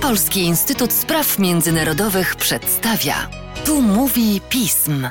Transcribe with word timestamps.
Polski 0.00 0.40
Instytut 0.40 0.92
Spraw 0.92 1.38
Międzynarodowych 1.38 2.36
przedstawia. 2.36 3.14
Tu 3.64 3.82
mówi 3.82 4.40
pism. 4.48 5.08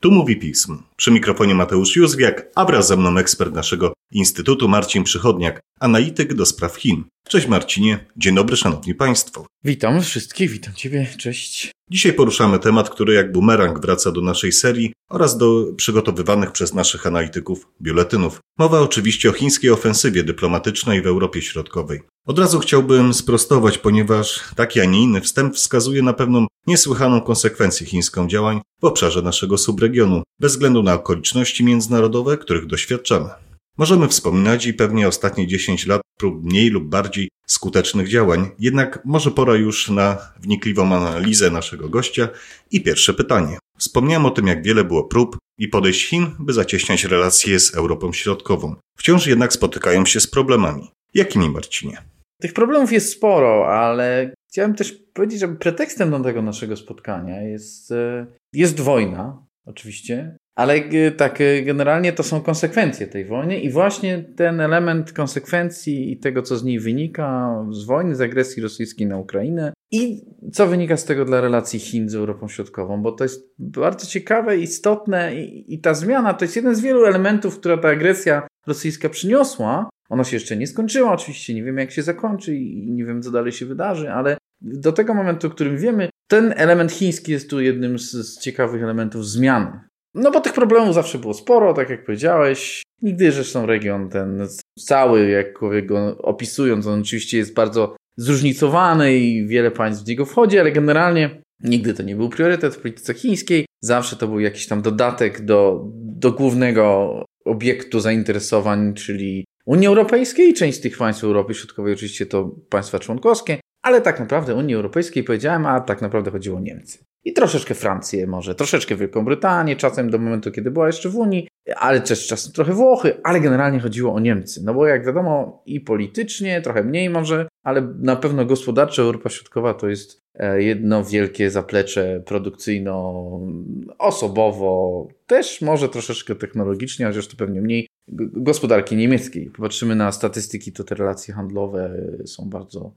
Tu 0.00 0.10
mówi 0.10 0.36
pism. 0.36 0.82
Przy 0.96 1.10
mikrofonie 1.10 1.54
Mateusz 1.54 1.96
Józwiak, 1.96 2.46
a 2.54 2.64
wraz 2.64 2.88
ze 2.88 2.96
mną 2.96 3.18
ekspert 3.18 3.54
naszego 3.54 3.95
Instytutu 4.12 4.68
Marcin 4.68 5.04
Przychodniak, 5.04 5.60
analityk 5.80 6.34
do 6.34 6.46
spraw 6.46 6.76
Chin. 6.76 7.04
Cześć 7.28 7.46
Marcinie, 7.46 8.06
dzień 8.16 8.34
dobry 8.34 8.56
szanowni 8.56 8.94
państwo. 8.94 9.46
Witam 9.64 10.02
wszystkich, 10.02 10.50
witam 10.50 10.74
ciebie, 10.74 11.06
cześć. 11.18 11.72
Dzisiaj 11.90 12.12
poruszamy 12.12 12.58
temat, 12.58 12.90
który 12.90 13.14
jak 13.14 13.32
bumerang 13.32 13.80
wraca 13.80 14.12
do 14.12 14.20
naszej 14.20 14.52
serii 14.52 14.92
oraz 15.10 15.38
do 15.38 15.64
przygotowywanych 15.76 16.52
przez 16.52 16.74
naszych 16.74 17.06
analityków 17.06 17.68
biuletynów. 17.82 18.40
Mowa 18.58 18.80
oczywiście 18.80 19.30
o 19.30 19.32
chińskiej 19.32 19.70
ofensywie 19.70 20.24
dyplomatycznej 20.24 21.02
w 21.02 21.06
Europie 21.06 21.42
Środkowej. 21.42 22.00
Od 22.26 22.38
razu 22.38 22.58
chciałbym 22.58 23.14
sprostować, 23.14 23.78
ponieważ 23.78 24.40
taki, 24.56 24.80
a 24.80 24.84
nie 24.84 25.02
inny 25.02 25.20
wstęp 25.20 25.54
wskazuje 25.54 26.02
na 26.02 26.12
pewną 26.12 26.46
niesłychaną 26.66 27.20
konsekwencję 27.20 27.86
chińską 27.86 28.28
działań 28.28 28.60
w 28.80 28.84
obszarze 28.84 29.22
naszego 29.22 29.58
subregionu, 29.58 30.22
bez 30.40 30.52
względu 30.52 30.82
na 30.82 30.94
okoliczności 30.94 31.64
międzynarodowe, 31.64 32.38
których 32.38 32.66
doświadczamy. 32.66 33.45
Możemy 33.78 34.08
wspominać 34.08 34.66
i 34.66 34.74
pewnie 34.74 35.08
ostatnie 35.08 35.46
10 35.46 35.86
lat 35.86 36.02
prób 36.18 36.44
mniej 36.44 36.70
lub 36.70 36.84
bardziej 36.84 37.28
skutecznych 37.46 38.08
działań, 38.08 38.50
jednak 38.58 39.02
może 39.04 39.30
pora 39.30 39.54
już 39.54 39.90
na 39.90 40.18
wnikliwą 40.40 40.94
analizę 40.94 41.50
naszego 41.50 41.88
gościa 41.88 42.28
i 42.70 42.80
pierwsze 42.80 43.14
pytanie. 43.14 43.58
Wspomniałem 43.78 44.26
o 44.26 44.30
tym, 44.30 44.46
jak 44.46 44.62
wiele 44.62 44.84
było 44.84 45.04
prób 45.04 45.38
i 45.58 45.68
podejść 45.68 46.08
Chin, 46.08 46.26
by 46.38 46.52
zacieśniać 46.52 47.04
relacje 47.04 47.60
z 47.60 47.74
Europą 47.74 48.12
Środkową. 48.12 48.74
Wciąż 48.96 49.26
jednak 49.26 49.52
spotykają 49.52 50.06
się 50.06 50.20
z 50.20 50.26
problemami. 50.26 50.90
Jakimi, 51.14 51.50
Marcinie? 51.50 52.02
Tych 52.40 52.52
problemów 52.52 52.92
jest 52.92 53.12
sporo, 53.12 53.68
ale 53.68 54.34
chciałem 54.48 54.74
też 54.74 54.92
powiedzieć, 55.14 55.40
że 55.40 55.48
pretekstem 55.48 56.10
do 56.10 56.20
tego 56.20 56.42
naszego 56.42 56.76
spotkania 56.76 57.42
jest, 57.42 57.92
e, 57.92 58.26
jest 58.52 58.80
wojna, 58.80 59.46
oczywiście, 59.66 60.36
ale 60.56 60.74
e, 60.74 61.10
tak, 61.10 61.40
e, 61.40 61.62
generalnie 61.62 62.12
to 62.12 62.22
są 62.22 62.40
konsekwencje 62.40 63.06
tej 63.06 63.24
wojny 63.24 63.60
i 63.60 63.70
właśnie 63.70 64.24
ten 64.36 64.60
element 64.60 65.12
konsekwencji 65.12 66.12
i 66.12 66.18
tego, 66.18 66.42
co 66.42 66.56
z 66.56 66.64
niej 66.64 66.80
wynika, 66.80 67.56
z 67.70 67.84
wojny, 67.84 68.16
z 68.16 68.20
agresji 68.20 68.62
rosyjskiej 68.62 69.06
na 69.06 69.18
Ukrainę 69.18 69.72
i 69.90 70.22
co 70.52 70.66
wynika 70.66 70.96
z 70.96 71.04
tego 71.04 71.24
dla 71.24 71.40
relacji 71.40 71.78
Chin 71.78 72.08
z 72.08 72.14
Europą 72.14 72.48
Środkową, 72.48 73.02
bo 73.02 73.12
to 73.12 73.24
jest 73.24 73.54
bardzo 73.58 74.06
ciekawe, 74.06 74.56
istotne 74.56 75.36
i, 75.36 75.74
i 75.74 75.80
ta 75.80 75.94
zmiana 75.94 76.34
to 76.34 76.44
jest 76.44 76.56
jeden 76.56 76.74
z 76.74 76.80
wielu 76.80 77.04
elementów, 77.04 77.58
która 77.58 77.78
ta 77.78 77.88
agresja 77.88 78.46
rosyjska 78.66 79.08
przyniosła. 79.08 79.88
Ona 80.08 80.24
się 80.24 80.36
jeszcze 80.36 80.56
nie 80.56 80.66
skończyła, 80.66 81.12
oczywiście 81.12 81.54
nie 81.54 81.64
wiemy, 81.64 81.80
jak 81.80 81.90
się 81.90 82.02
zakończy 82.02 82.54
i 82.54 82.92
nie 82.92 83.04
wiem, 83.04 83.22
co 83.22 83.30
dalej 83.30 83.52
się 83.52 83.66
wydarzy, 83.66 84.12
ale 84.12 84.36
do 84.60 84.92
tego 84.92 85.14
momentu, 85.14 85.46
o 85.46 85.50
którym 85.50 85.78
wiemy, 85.78 86.08
ten 86.28 86.54
element 86.56 86.92
chiński 86.92 87.32
jest 87.32 87.50
tu 87.50 87.60
jednym 87.60 87.98
z, 87.98 88.10
z 88.10 88.40
ciekawych 88.40 88.82
elementów 88.82 89.26
zmiany 89.26 89.80
no 90.16 90.30
bo 90.30 90.40
tych 90.40 90.52
problemów 90.52 90.94
zawsze 90.94 91.18
było 91.18 91.34
sporo, 91.34 91.74
tak 91.74 91.90
jak 91.90 92.04
powiedziałeś. 92.04 92.82
Nigdy 93.02 93.32
zresztą 93.32 93.66
region 93.66 94.08
ten 94.08 94.48
cały, 94.78 95.28
jakkolwiek 95.28 95.86
go 95.86 96.18
opisując, 96.18 96.86
on 96.86 97.00
oczywiście 97.00 97.38
jest 97.38 97.54
bardzo 97.54 97.96
zróżnicowany 98.16 99.16
i 99.18 99.46
wiele 99.46 99.70
państw 99.70 100.04
w 100.04 100.08
niego 100.08 100.26
wchodzi, 100.26 100.58
ale 100.58 100.72
generalnie 100.72 101.42
nigdy 101.60 101.94
to 101.94 102.02
nie 102.02 102.16
był 102.16 102.28
priorytet 102.28 102.74
w 102.74 102.80
polityce 102.80 103.14
chińskiej. 103.14 103.66
Zawsze 103.80 104.16
to 104.16 104.28
był 104.28 104.40
jakiś 104.40 104.66
tam 104.66 104.82
dodatek 104.82 105.44
do, 105.44 105.84
do 105.94 106.32
głównego 106.32 107.24
obiektu 107.44 108.00
zainteresowań, 108.00 108.94
czyli 108.94 109.44
Unii 109.66 109.86
Europejskiej. 109.86 110.54
Część 110.54 110.78
z 110.78 110.80
tych 110.80 110.98
państw 110.98 111.24
Europy 111.24 111.54
Środkowej 111.54 111.94
oczywiście 111.94 112.26
to 112.26 112.50
państwa 112.70 112.98
członkowskie, 112.98 113.60
ale 113.82 114.00
tak 114.00 114.20
naprawdę 114.20 114.54
Unii 114.54 114.74
Europejskiej 114.74 115.24
powiedziałem, 115.24 115.66
a 115.66 115.80
tak 115.80 116.02
naprawdę 116.02 116.30
chodziło 116.30 116.56
o 116.56 116.60
Niemcy. 116.60 116.98
I 117.26 117.32
troszeczkę 117.32 117.74
Francję 117.74 118.26
może, 118.26 118.54
troszeczkę 118.54 118.96
Wielką 118.96 119.24
Brytanię, 119.24 119.76
czasem 119.76 120.10
do 120.10 120.18
momentu, 120.18 120.52
kiedy 120.52 120.70
była 120.70 120.86
jeszcze 120.86 121.08
w 121.08 121.16
Unii, 121.16 121.48
ale 121.76 122.00
też 122.00 122.26
czasem 122.26 122.52
trochę 122.52 122.72
Włochy, 122.72 123.20
ale 123.24 123.40
generalnie 123.40 123.80
chodziło 123.80 124.14
o 124.14 124.20
Niemcy. 124.20 124.60
No 124.64 124.74
bo 124.74 124.86
jak 124.86 125.06
wiadomo 125.06 125.62
i 125.66 125.80
politycznie, 125.80 126.60
trochę 126.60 126.84
mniej 126.84 127.10
może, 127.10 127.48
ale 127.64 127.94
na 127.98 128.16
pewno 128.16 128.44
gospodarczo 128.44 129.02
Europa 129.02 129.28
Środkowa 129.28 129.74
to 129.74 129.88
jest 129.88 130.20
e, 130.34 130.62
jedno 130.62 131.04
wielkie 131.04 131.50
zaplecze 131.50 132.22
produkcyjno-osobowo, 132.26 135.06
też 135.26 135.62
może 135.62 135.88
troszeczkę 135.88 136.34
technologicznie, 136.34 137.06
chociaż 137.06 137.28
to 137.28 137.36
pewnie 137.36 137.60
mniej, 137.60 137.86
gospodarki 138.32 138.96
niemieckiej. 138.96 139.50
Popatrzymy 139.50 139.96
na 139.96 140.12
statystyki, 140.12 140.72
to 140.72 140.84
te 140.84 140.94
relacje 140.94 141.34
handlowe 141.34 141.96
są 142.26 142.48
bardzo 142.48 142.94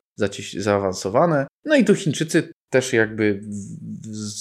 zaawansowane. 0.57 1.47
No 1.65 1.75
i 1.75 1.85
tu 1.85 1.95
Chińczycy 1.95 2.51
też 2.69 2.93
jakby 2.93 3.43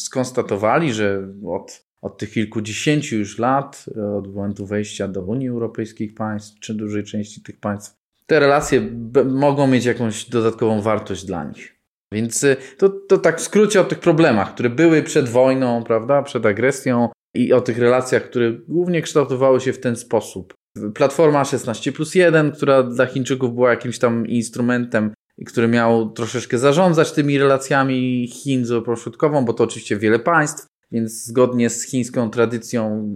skonstatowali, 0.05 0.93
że 0.93 1.29
od, 1.47 1.85
od 2.03 2.19
tych 2.19 2.33
kilkudziesięciu 2.33 3.17
już 3.17 3.39
lat, 3.39 3.85
od 4.19 4.35
momentu 4.35 4.67
wejścia 4.67 5.09
do 5.09 5.23
Unii 5.23 5.49
Europejskiej 5.49 6.09
państw, 6.09 6.61
czy 6.61 6.75
dużej 6.75 7.05
części 7.05 7.43
tych 7.43 7.61
państw, 7.61 7.99
te 8.27 8.41
relacje 8.41 8.91
mogą 9.25 9.67
mieć 9.67 9.85
jakąś 9.85 10.25
dodatkową 10.25 10.83
wartość 10.83 11.25
dla 11.25 11.45
nich. 11.45 11.79
Więc 12.13 12.45
y, 12.45 12.57
to, 12.79 12.89
to 12.89 13.19
tak 13.19 13.39
w 13.39 13.43
skrócie 13.43 13.81
o 13.81 13.85
tych 13.85 13.99
problemach, 13.99 14.55
które 14.55 14.71
były 14.71 15.03
przed 15.03 15.29
wojną, 15.29 15.85
prawda, 15.85 16.23
przed 16.23 16.47
agresją 16.47 17.09
i 17.35 17.53
o 17.53 17.61
tych 17.61 17.79
relacjach, 17.79 18.23
które 18.23 18.53
głównie 18.53 19.03
kształtowały 19.03 19.61
się 19.61 19.73
w 19.73 19.81
ten 19.81 19.97
sposób. 19.97 20.55
Platforma 20.95 21.45
16 21.45 21.93
plus 21.93 22.15
1, 22.15 22.53
która 22.53 22.83
dla 22.83 23.07
Chińczyków 23.07 23.55
była 23.55 23.71
jakimś 23.71 23.99
tam 23.99 24.27
instrumentem, 24.27 25.13
który 25.47 25.69
miał 25.69 26.11
troszeczkę 26.11 26.59
zarządzać 26.59 27.13
tymi 27.13 27.39
relacjami 27.39 28.29
Chin 28.29 28.65
z 28.65 28.71
Europą 28.71 29.45
bo 29.45 29.53
to 29.53 29.65
oczywiście 29.65 29.97
wiele 29.97 30.19
państw, 30.19 30.67
więc 30.93 31.25
zgodnie 31.25 31.71
z 31.71 31.83
chińską 31.83 32.31
tradycją, 32.31 33.09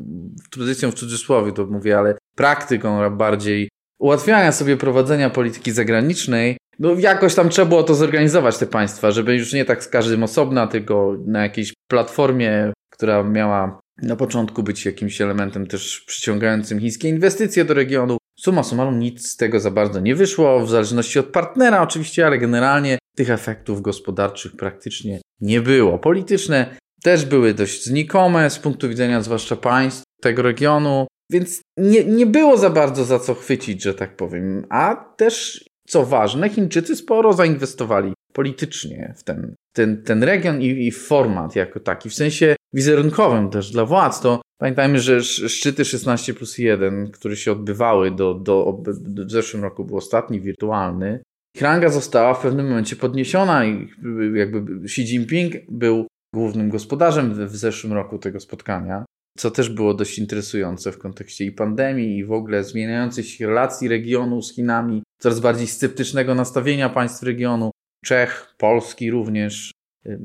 tradycją 0.51 0.91
w 0.91 0.95
cudzysłowie 0.95 1.53
to 1.53 1.67
mówię, 1.67 1.99
ale 1.99 2.19
praktyką 2.37 3.17
bardziej 3.17 3.69
ułatwiania 3.99 4.53
sobie 4.53 4.77
prowadzenia 4.77 5.31
polityki 5.31 5.73
zagranicznej, 5.73 6.57
no 6.79 6.95
jakoś 6.95 7.35
tam 7.35 7.49
trzeba 7.49 7.69
było 7.69 7.83
to 7.83 7.95
zorganizować 7.95 8.59
te 8.59 8.67
państwa, 8.67 9.11
żeby 9.11 9.37
już 9.37 9.53
nie 9.53 9.65
tak 9.65 9.85
z 9.85 9.89
każdym 9.89 10.23
osobna, 10.23 10.67
tylko 10.67 11.17
na 11.27 11.43
jakiejś 11.43 11.73
platformie, 11.89 12.73
która 12.91 13.23
miała 13.23 13.81
na 14.03 14.17
początku 14.17 14.63
być 14.63 14.85
jakimś 14.87 15.21
elementem 15.21 15.67
też 15.67 16.05
przyciągającym 16.07 16.81
chińskie 16.81 17.09
inwestycje 17.09 17.65
do 17.65 17.75
regionu. 17.75 18.17
Suma 18.45 18.63
summarum 18.63 18.99
nic 18.99 19.29
z 19.29 19.37
tego 19.37 19.61
za 19.61 19.71
bardzo 19.71 20.01
nie 20.01 20.15
wyszło, 20.15 20.67
w 20.67 20.71
zależności 20.71 21.19
od 21.19 21.27
partnera 21.27 21.83
oczywiście, 21.83 22.27
ale 22.27 22.39
generalnie 22.39 22.99
tych 23.17 23.31
efektów 23.31 23.83
gospodarczych 23.83 24.57
praktycznie 24.57 25.21
nie 25.41 25.61
było. 25.61 25.99
Polityczne 25.99 26.77
też 27.03 27.25
były 27.25 27.55
dość 27.55 27.85
znikome 27.85 28.51
z 28.51 28.59
punktu 28.59 28.89
widzenia 28.89 29.23
zwłaszcza 29.23 29.57
państw 29.57 30.03
tego 30.23 30.43
regionu, 30.43 31.07
więc 31.31 31.61
nie, 31.79 32.05
nie 32.05 32.27
było 32.27 32.57
za 32.57 32.71
bardzo 32.71 33.05
za 33.05 33.19
co 33.19 33.35
chwycić, 33.35 33.83
że 33.83 33.95
tak 33.95 34.17
powiem. 34.17 34.67
A 34.71 34.97
też, 35.17 35.65
co 35.89 36.07
ważne, 36.07 36.51
Chińczycy 36.51 36.97
sporo 36.97 37.33
zainwestowali 37.33 38.13
politycznie 38.33 39.15
w 39.17 39.25
ten, 39.25 39.55
ten, 39.73 40.03
ten 40.03 40.23
region 40.23 40.63
i, 40.63 40.87
i 40.87 40.91
format 40.91 41.57
jako 41.57 41.81
taki, 41.81 42.11
w 42.11 42.15
sensie 42.15 42.57
wizerunkowym 42.73 43.51
też 43.51 43.71
dla 43.71 43.85
władz. 43.85 44.21
To 44.21 44.43
pamiętajmy, 44.61 45.01
że 45.01 45.23
szczyty 45.23 45.85
16 45.85 46.35
plus 46.35 46.59
1, 46.59 47.11
które 47.11 47.37
się 47.37 47.53
odbywały 47.53 48.11
do, 48.11 48.35
do, 48.35 48.83
do 49.01 49.25
w 49.25 49.31
zeszłym 49.31 49.63
roku 49.63 49.85
był 49.85 49.97
ostatni 49.97 50.41
wirtualny, 50.41 51.23
ich 51.55 51.63
ranga 51.63 51.89
została 51.89 52.35
w 52.35 52.43
pewnym 52.43 52.69
momencie 52.69 52.97
podniesiona 52.97 53.65
i 53.65 53.89
jakby 54.35 54.85
Xi 54.85 55.03
Jinping 55.03 55.55
był 55.69 56.07
głównym 56.35 56.69
gospodarzem 56.71 57.47
w 57.47 57.57
zeszłym 57.57 57.93
roku 57.93 58.19
tego 58.19 58.41
spotkania, 58.41 59.05
co 59.39 59.51
też 59.51 59.69
było 59.69 59.95
dość 59.95 60.19
interesujące 60.19 60.93
w 60.93 60.99
kontekście 60.99 61.45
i 61.45 61.53
pandemii, 61.53 62.19
i 62.19 62.25
w 62.25 62.33
ogóle 62.33 62.65
zmieniających 62.65 63.29
się 63.29 63.47
relacji 63.47 63.89
regionu 63.89 64.43
z 64.43 64.55
Chinami, 64.55 65.03
coraz 65.21 65.41
bardziej 65.41 65.67
sceptycznego 65.67 66.35
nastawienia 66.35 66.89
państw 66.89 67.23
regionu, 67.23 67.71
Czech, 68.05 68.55
Polski 68.59 69.11
również, 69.11 69.73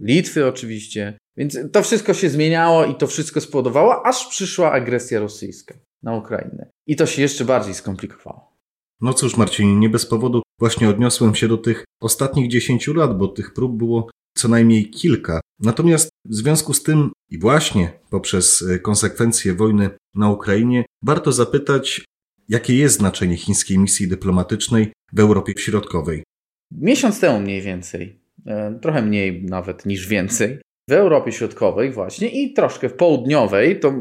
Litwy 0.01 0.47
oczywiście. 0.47 1.17
Więc 1.37 1.57
to 1.71 1.83
wszystko 1.83 2.13
się 2.13 2.29
zmieniało 2.29 2.85
i 2.85 2.95
to 2.95 3.07
wszystko 3.07 3.41
spowodowało, 3.41 4.05
aż 4.05 4.27
przyszła 4.27 4.71
agresja 4.71 5.19
rosyjska 5.19 5.75
na 6.03 6.15
Ukrainę. 6.15 6.69
I 6.87 6.95
to 6.95 7.05
się 7.05 7.21
jeszcze 7.21 7.45
bardziej 7.45 7.73
skomplikowało. 7.73 8.57
No 9.01 9.13
cóż, 9.13 9.37
Marcin, 9.37 9.79
nie 9.79 9.89
bez 9.89 10.05
powodu 10.05 10.41
właśnie 10.59 10.89
odniosłem 10.89 11.35
się 11.35 11.47
do 11.47 11.57
tych 11.57 11.85
ostatnich 12.01 12.49
dziesięciu 12.49 12.93
lat, 12.93 13.17
bo 13.17 13.27
tych 13.27 13.53
prób 13.53 13.77
było 13.77 14.09
co 14.37 14.47
najmniej 14.47 14.89
kilka. 14.89 15.41
Natomiast 15.59 16.09
w 16.25 16.35
związku 16.35 16.73
z 16.73 16.83
tym 16.83 17.11
i 17.29 17.39
właśnie 17.39 17.99
poprzez 18.09 18.61
e, 18.61 18.79
konsekwencje 18.79 19.53
wojny 19.53 19.89
na 20.15 20.29
Ukrainie 20.29 20.85
warto 21.03 21.31
zapytać, 21.31 22.05
jakie 22.49 22.77
jest 22.77 22.97
znaczenie 22.97 23.37
chińskiej 23.37 23.77
misji 23.77 24.07
dyplomatycznej 24.07 24.91
w 25.13 25.19
Europie 25.19 25.53
Środkowej. 25.57 26.23
Miesiąc 26.71 27.19
temu 27.19 27.39
mniej 27.39 27.61
więcej, 27.61 28.19
e, 28.45 28.79
trochę 28.81 29.01
mniej 29.01 29.43
nawet 29.43 29.85
niż 29.85 30.07
więcej, 30.07 30.59
w 30.89 30.93
Europie 30.93 31.31
Środkowej 31.31 31.91
właśnie 31.91 32.29
i 32.29 32.53
troszkę 32.53 32.89
w 32.89 32.93
południowej, 32.93 33.79
to 33.79 33.93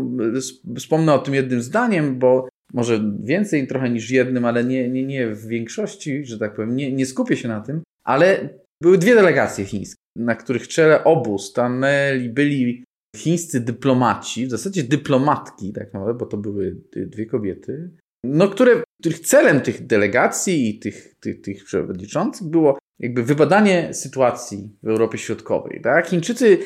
wspomnę 0.78 1.14
o 1.14 1.18
tym 1.18 1.34
jednym 1.34 1.62
zdaniem, 1.62 2.18
bo 2.18 2.48
może 2.72 3.12
więcej 3.22 3.66
trochę 3.66 3.90
niż 3.90 4.10
jednym, 4.10 4.44
ale 4.44 4.64
nie, 4.64 4.88
nie, 4.88 5.04
nie 5.04 5.26
w 5.28 5.46
większości, 5.46 6.24
że 6.24 6.38
tak 6.38 6.54
powiem, 6.54 6.76
nie, 6.76 6.92
nie 6.92 7.06
skupię 7.06 7.36
się 7.36 7.48
na 7.48 7.60
tym, 7.60 7.82
ale 8.04 8.48
były 8.82 8.98
dwie 8.98 9.14
delegacje 9.14 9.64
chińskie, 9.64 10.00
na 10.16 10.34
których 10.34 10.68
czele 10.68 11.04
obu 11.04 11.38
stanęli, 11.38 12.28
byli 12.28 12.84
chińscy 13.16 13.60
dyplomaci, 13.60 14.46
w 14.46 14.50
zasadzie 14.50 14.82
dyplomatki, 14.82 15.72
tak 15.72 15.94
naprawdę, 15.94 16.14
bo 16.14 16.26
to 16.26 16.36
były 16.36 16.76
dwie 16.96 17.26
kobiety, 17.26 17.90
no, 18.24 18.48
które, 18.48 18.82
których 19.00 19.20
celem 19.20 19.60
tych 19.60 19.86
delegacji 19.86 20.68
i 20.68 20.78
tych, 20.78 21.14
tych, 21.20 21.40
tych 21.40 21.64
przewodniczących 21.64 22.46
było 22.46 22.78
jakby 22.98 23.22
wybadanie 23.22 23.94
sytuacji 23.94 24.70
w 24.82 24.88
Europie 24.88 25.18
Środkowej. 25.18 25.80
Tak? 25.82 26.06
Chińczycy 26.06 26.58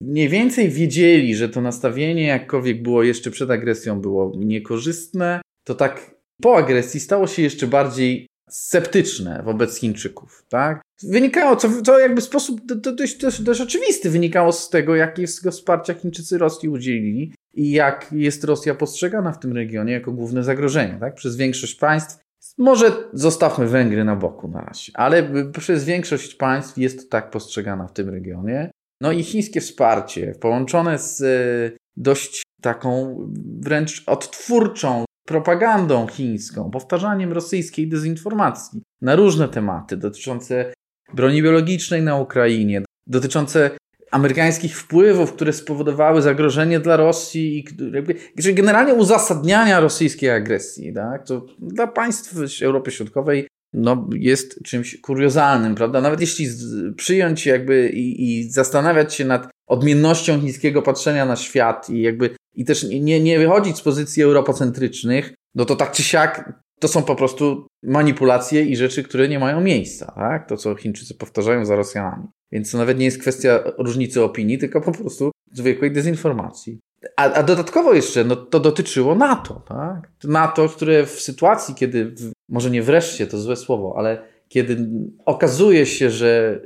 mniej 0.00 0.28
więcej 0.28 0.68
wiedzieli, 0.68 1.36
że 1.36 1.48
to 1.48 1.60
nastawienie, 1.60 2.26
jakkolwiek 2.26 2.82
było 2.82 3.02
jeszcze 3.02 3.30
przed 3.30 3.50
agresją, 3.50 4.00
było 4.00 4.32
niekorzystne, 4.36 5.40
to 5.64 5.74
tak 5.74 6.16
po 6.42 6.56
agresji 6.56 7.00
stało 7.00 7.26
się 7.26 7.42
jeszcze 7.42 7.66
bardziej 7.66 8.26
sceptyczne 8.50 9.42
wobec 9.44 9.78
Chińczyków. 9.78 10.44
Tak? 10.48 10.82
Wynikało, 11.02 11.56
co, 11.56 11.82
co 11.82 11.98
jakby 11.98 12.20
sposób 12.20 12.60
dość, 12.66 13.16
dość, 13.16 13.42
dość 13.42 13.60
oczywisty 13.60 14.10
wynikało 14.10 14.52
z 14.52 14.70
tego, 14.70 14.96
jakiego 14.96 15.50
wsparcia 15.50 15.94
Chińczycy 15.94 16.38
Rosji 16.38 16.68
udzielili 16.68 17.32
i 17.56 17.70
jak 17.70 18.12
jest 18.12 18.44
Rosja 18.44 18.74
postrzegana 18.74 19.32
w 19.32 19.38
tym 19.38 19.52
regionie 19.52 19.92
jako 19.92 20.12
główne 20.12 20.42
zagrożenie 20.42 20.96
tak? 21.00 21.14
przez 21.14 21.36
większość 21.36 21.74
państw. 21.74 22.26
Może 22.58 22.92
zostawmy 23.12 23.66
Węgry 23.66 24.04
na 24.04 24.16
boku 24.16 24.48
na 24.48 24.60
razie, 24.60 24.92
ale 24.94 25.30
przez 25.52 25.84
większość 25.84 26.34
państw 26.34 26.78
jest 26.78 27.10
tak 27.10 27.30
postrzegana 27.30 27.86
w 27.86 27.92
tym 27.92 28.08
regionie. 28.08 28.70
No 29.00 29.12
i 29.12 29.22
chińskie 29.22 29.60
wsparcie 29.60 30.34
połączone 30.40 30.98
z 30.98 31.22
e, 31.22 31.76
dość 31.96 32.42
taką 32.62 33.18
wręcz 33.60 34.04
odtwórczą 34.06 35.04
propagandą 35.26 36.06
chińską, 36.06 36.70
powtarzaniem 36.70 37.32
rosyjskiej 37.32 37.88
dezinformacji 37.88 38.82
na 39.00 39.16
różne 39.16 39.48
tematy 39.48 39.96
dotyczące 39.96 40.72
broni 41.14 41.42
biologicznej 41.42 42.02
na 42.02 42.16
Ukrainie, 42.16 42.82
dotyczące 43.06 43.70
amerykańskich 44.10 44.78
wpływów, 44.78 45.32
które 45.32 45.52
spowodowały 45.52 46.22
zagrożenie 46.22 46.80
dla 46.80 46.96
Rosji, 46.96 47.58
i 47.58 48.54
generalnie 48.54 48.94
uzasadniania 48.94 49.80
rosyjskiej 49.80 50.30
agresji, 50.30 50.94
tak? 50.94 51.26
to 51.26 51.46
dla 51.58 51.86
państw 51.86 52.62
Europy 52.62 52.90
Środkowej 52.90 53.48
no, 53.72 54.08
jest 54.14 54.62
czymś 54.64 55.00
kuriozalnym, 55.00 55.74
prawda? 55.74 56.00
Nawet 56.00 56.20
jeśli 56.20 56.48
przyjąć 56.96 57.46
jakby 57.46 57.88
i, 57.88 58.38
i, 58.38 58.50
zastanawiać 58.50 59.14
się 59.14 59.24
nad 59.24 59.48
odmiennością 59.68 60.40
chińskiego 60.40 60.82
patrzenia 60.82 61.26
na 61.26 61.36
świat 61.36 61.90
i 61.90 62.02
jakby 62.02 62.30
i 62.54 62.64
też 62.64 62.82
nie, 62.82 63.20
nie 63.20 63.38
wychodzić 63.38 63.76
z 63.76 63.82
pozycji 63.82 64.22
europocentrycznych, 64.22 65.34
no 65.54 65.64
to 65.64 65.76
tak 65.76 65.92
czy 65.92 66.02
siak 66.02 66.62
to 66.80 66.88
są 66.88 67.02
po 67.02 67.16
prostu 67.16 67.66
manipulacje 67.82 68.62
i 68.62 68.76
rzeczy, 68.76 69.02
które 69.02 69.28
nie 69.28 69.38
mają 69.38 69.60
miejsca, 69.60 70.12
tak? 70.16 70.48
To, 70.48 70.56
co 70.56 70.74
Chińczycy 70.74 71.14
powtarzają 71.14 71.64
za 71.64 71.76
Rosjanami. 71.76 72.24
Więc 72.52 72.70
to 72.70 72.78
nawet 72.78 72.98
nie 72.98 73.04
jest 73.04 73.20
kwestia 73.20 73.60
różnicy 73.78 74.24
opinii, 74.24 74.58
tylko 74.58 74.80
po 74.80 74.92
prostu 74.92 75.30
zwykłej 75.52 75.92
dezinformacji. 75.92 76.78
A, 77.16 77.32
a 77.32 77.42
dodatkowo 77.42 77.94
jeszcze, 77.94 78.24
no, 78.24 78.36
to 78.36 78.60
dotyczyło 78.60 79.14
NATO, 79.14 79.62
tak? 79.68 80.10
NATO, 80.24 80.68
które 80.68 81.06
w 81.06 81.20
sytuacji, 81.20 81.74
kiedy, 81.74 82.14
może 82.48 82.70
nie 82.70 82.82
wreszcie, 82.82 83.26
to 83.26 83.38
złe 83.38 83.56
słowo, 83.56 83.94
ale 83.96 84.22
kiedy 84.48 84.88
okazuje 85.24 85.86
się, 85.86 86.10
że 86.10 86.60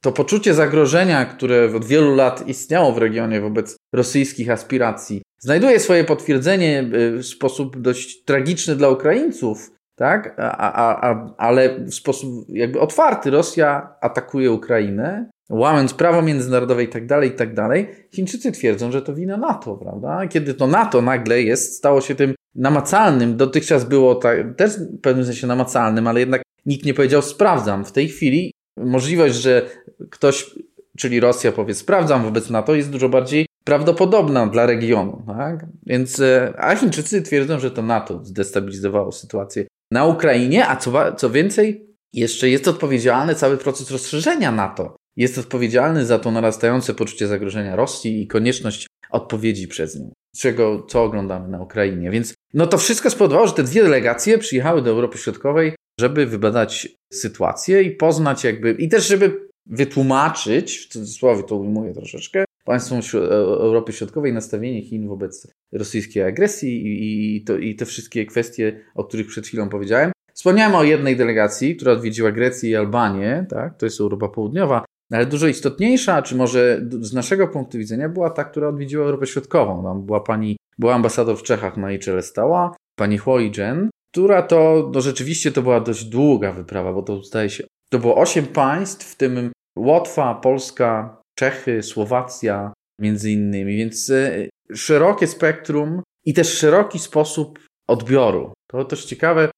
to 0.00 0.12
poczucie 0.12 0.54
zagrożenia, 0.54 1.24
które 1.24 1.76
od 1.76 1.84
wielu 1.84 2.14
lat 2.14 2.48
istniało 2.48 2.92
w 2.92 2.98
regionie 2.98 3.40
wobec 3.40 3.76
rosyjskich 3.92 4.50
aspiracji, 4.50 5.22
znajduje 5.44 5.80
swoje 5.80 6.04
potwierdzenie 6.04 6.90
y, 6.94 7.18
w 7.18 7.26
sposób 7.26 7.80
dość 7.80 8.24
tragiczny 8.24 8.76
dla 8.76 8.88
Ukraińców, 8.88 9.70
tak? 9.96 10.34
A, 10.38 10.58
a, 10.58 11.10
a, 11.10 11.34
ale 11.38 11.80
w 11.80 11.94
sposób 11.94 12.46
jakby 12.48 12.80
otwarty 12.80 13.30
Rosja 13.30 13.96
atakuje 14.00 14.52
Ukrainę, 14.52 15.30
łamiąc 15.50 15.94
prawo 15.94 16.22
międzynarodowe 16.22 16.84
i 16.84 16.88
tak 16.88 17.06
dalej, 17.06 17.28
i 17.30 17.32
tak 17.32 17.54
dalej. 17.54 17.88
Chińczycy 18.14 18.52
twierdzą, 18.52 18.92
że 18.92 19.02
to 19.02 19.14
wina 19.14 19.36
NATO, 19.36 19.76
prawda? 19.76 20.26
Kiedy 20.26 20.54
to 20.54 20.66
NATO 20.66 21.02
nagle 21.02 21.42
jest, 21.42 21.76
stało 21.76 22.00
się 22.00 22.14
tym 22.14 22.34
namacalnym, 22.54 23.36
dotychczas 23.36 23.84
było 23.84 24.14
tak, 24.14 24.56
też 24.56 24.72
w 24.78 25.00
pewnym 25.00 25.26
sensie 25.26 25.46
namacalnym, 25.46 26.06
ale 26.06 26.20
jednak 26.20 26.42
nikt 26.66 26.84
nie 26.84 26.94
powiedział 26.94 27.22
sprawdzam. 27.22 27.84
W 27.84 27.92
tej 27.92 28.08
chwili 28.08 28.52
możliwość, 28.76 29.34
że 29.34 29.62
ktoś, 30.10 30.50
czyli 30.98 31.20
Rosja 31.20 31.52
powie 31.52 31.74
sprawdzam 31.74 32.22
wobec 32.22 32.50
NATO 32.50 32.74
jest 32.74 32.90
dużo 32.90 33.08
bardziej 33.08 33.46
prawdopodobna 33.64 34.46
dla 34.46 34.66
regionu. 34.66 35.22
Tak? 35.26 35.66
Więc, 35.86 36.20
e, 36.20 36.54
a 36.58 36.76
Chińczycy 36.76 37.22
twierdzą, 37.22 37.58
że 37.58 37.70
to 37.70 37.82
NATO 37.82 38.24
zdestabilizowało 38.24 39.12
sytuację 39.12 39.66
na 39.90 40.04
Ukrainie, 40.04 40.68
a 40.68 40.76
co, 40.76 41.12
co 41.12 41.30
więcej, 41.30 41.86
jeszcze 42.12 42.48
jest 42.48 42.68
odpowiedzialny 42.68 43.34
cały 43.34 43.56
proces 43.56 43.90
rozszerzenia 43.90 44.52
NATO. 44.52 44.96
Jest 45.16 45.38
odpowiedzialny 45.38 46.06
za 46.06 46.18
to 46.18 46.30
narastające 46.30 46.94
poczucie 46.94 47.26
zagrożenia 47.26 47.76
Rosji 47.76 48.22
i 48.22 48.26
konieczność 48.26 48.86
odpowiedzi 49.10 49.68
przez 49.68 50.00
nią. 50.00 50.12
Czego, 50.36 50.86
co 50.88 51.02
oglądamy 51.02 51.48
na 51.48 51.62
Ukrainie. 51.62 52.10
Więc 52.10 52.34
no 52.54 52.66
to 52.66 52.78
wszystko 52.78 53.10
spowodowało, 53.10 53.46
że 53.46 53.52
te 53.52 53.62
dwie 53.62 53.82
delegacje 53.82 54.38
przyjechały 54.38 54.82
do 54.82 54.90
Europy 54.90 55.18
Środkowej, 55.18 55.74
żeby 56.00 56.26
wybadać 56.26 56.88
sytuację 57.12 57.82
i 57.82 57.90
poznać 57.90 58.44
jakby, 58.44 58.72
i 58.72 58.88
też 58.88 59.08
żeby 59.08 59.48
wytłumaczyć, 59.66 60.78
w 60.78 60.88
cudzysłowie 60.88 61.42
to 61.42 61.56
ujmuję 61.56 61.94
troszeczkę, 61.94 62.44
państwom 62.64 63.00
e, 63.14 63.18
Europy 63.40 63.92
Środkowej 63.92 64.32
nastawienie 64.32 64.82
Chin 64.82 65.08
wobec 65.08 65.54
rosyjskiej 65.72 66.22
agresji 66.22 66.86
i, 66.86 67.36
i, 67.36 67.44
to, 67.44 67.56
i 67.56 67.74
te 67.74 67.86
wszystkie 67.86 68.26
kwestie, 68.26 68.80
o 68.94 69.04
których 69.04 69.26
przed 69.26 69.46
chwilą 69.46 69.68
powiedziałem. 69.68 70.12
Wspomniałem 70.34 70.74
o 70.74 70.84
jednej 70.84 71.16
delegacji, 71.16 71.76
która 71.76 71.92
odwiedziła 71.92 72.32
Grecję 72.32 72.70
i 72.70 72.76
Albanię, 72.76 73.46
tak? 73.50 73.78
to 73.78 73.86
jest 73.86 74.00
Europa 74.00 74.28
Południowa, 74.28 74.84
ale 75.12 75.26
dużo 75.26 75.46
istotniejsza, 75.46 76.22
czy 76.22 76.36
może 76.36 76.80
z 77.00 77.12
naszego 77.12 77.48
punktu 77.48 77.78
widzenia, 77.78 78.08
była 78.08 78.30
ta, 78.30 78.44
która 78.44 78.68
odwiedziła 78.68 79.04
Europę 79.04 79.26
Środkową. 79.26 79.82
Tam 79.82 80.02
była 80.02 80.20
pani, 80.20 80.56
była 80.78 80.94
ambasador 80.94 81.38
w 81.38 81.42
Czechach 81.42 81.76
na 81.76 81.90
jej 81.90 82.00
czele 82.00 82.22
stała, 82.22 82.76
pani 82.96 83.18
Hoi 83.18 83.52
Jen, 83.58 83.90
która 84.12 84.42
to, 84.42 84.90
no 84.94 85.00
rzeczywiście 85.00 85.52
to 85.52 85.62
była 85.62 85.80
dość 85.80 86.04
długa 86.04 86.52
wyprawa, 86.52 86.92
bo 86.92 87.02
to 87.02 87.22
zdaje 87.22 87.50
się, 87.50 87.64
to 87.90 87.98
było 87.98 88.16
osiem 88.16 88.46
państw, 88.46 89.12
w 89.12 89.16
tym 89.16 89.50
Łotwa, 89.78 90.34
Polska, 90.34 91.22
Czechy, 91.34 91.82
Słowacja 91.82 92.72
między 93.00 93.30
innymi, 93.30 93.76
więc 93.76 94.10
e, 94.10 94.48
szerokie 94.74 95.26
spektrum 95.26 96.02
i 96.24 96.34
też 96.34 96.58
szeroki 96.58 96.98
sposób 96.98 97.58
odbioru. 97.88 98.52
To 98.70 98.84
też 98.84 99.04
ciekawe. 99.04 99.50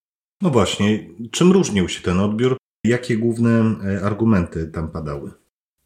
No 0.43 0.51
właśnie, 0.51 1.09
czym 1.31 1.53
różnił 1.53 1.89
się 1.89 2.03
ten 2.03 2.21
odbiór? 2.21 2.57
Jakie 2.85 3.17
główne 3.17 3.51
e, 3.85 4.03
argumenty 4.03 4.67
tam 4.67 4.91
padały? 4.91 5.31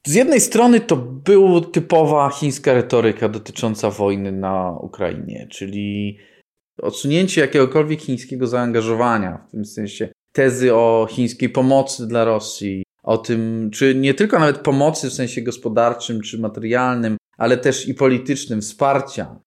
Z 0.07 0.15
jednej 0.15 0.41
strony 0.41 0.81
to 0.81 0.97
była 0.97 1.61
typowa 1.61 2.31
chińska 2.31 2.73
retoryka 2.73 3.29
dotycząca 3.29 3.91
wojny 3.91 4.33
na 4.33 4.71
Ukrainie, 4.71 5.47
czyli 5.51 6.19
odsunięcie 6.83 7.41
jakiegokolwiek 7.41 8.01
chińskiego 8.01 8.47
zaangażowania, 8.47 9.45
w 9.49 9.51
tym 9.51 9.65
sensie 9.65 10.13
tezy 10.33 10.75
o 10.75 11.07
chińskiej 11.11 11.49
pomocy 11.49 12.07
dla 12.07 12.25
Rosji, 12.25 12.83
o 13.03 13.19
tym, 13.19 13.71
czy 13.73 13.95
nie 13.95 14.15
tylko 14.15 14.39
nawet 14.39 14.59
pomocy 14.59 15.11
w 15.11 15.13
sensie 15.13 15.43
gospodarczym 15.43 16.21
czy 16.21 16.39
materialnym, 16.39 17.17
ale 17.39 17.57
też 17.57 17.89
i 17.89 17.95
politycznym, 17.95 18.61
wsparcia. 18.61 19.41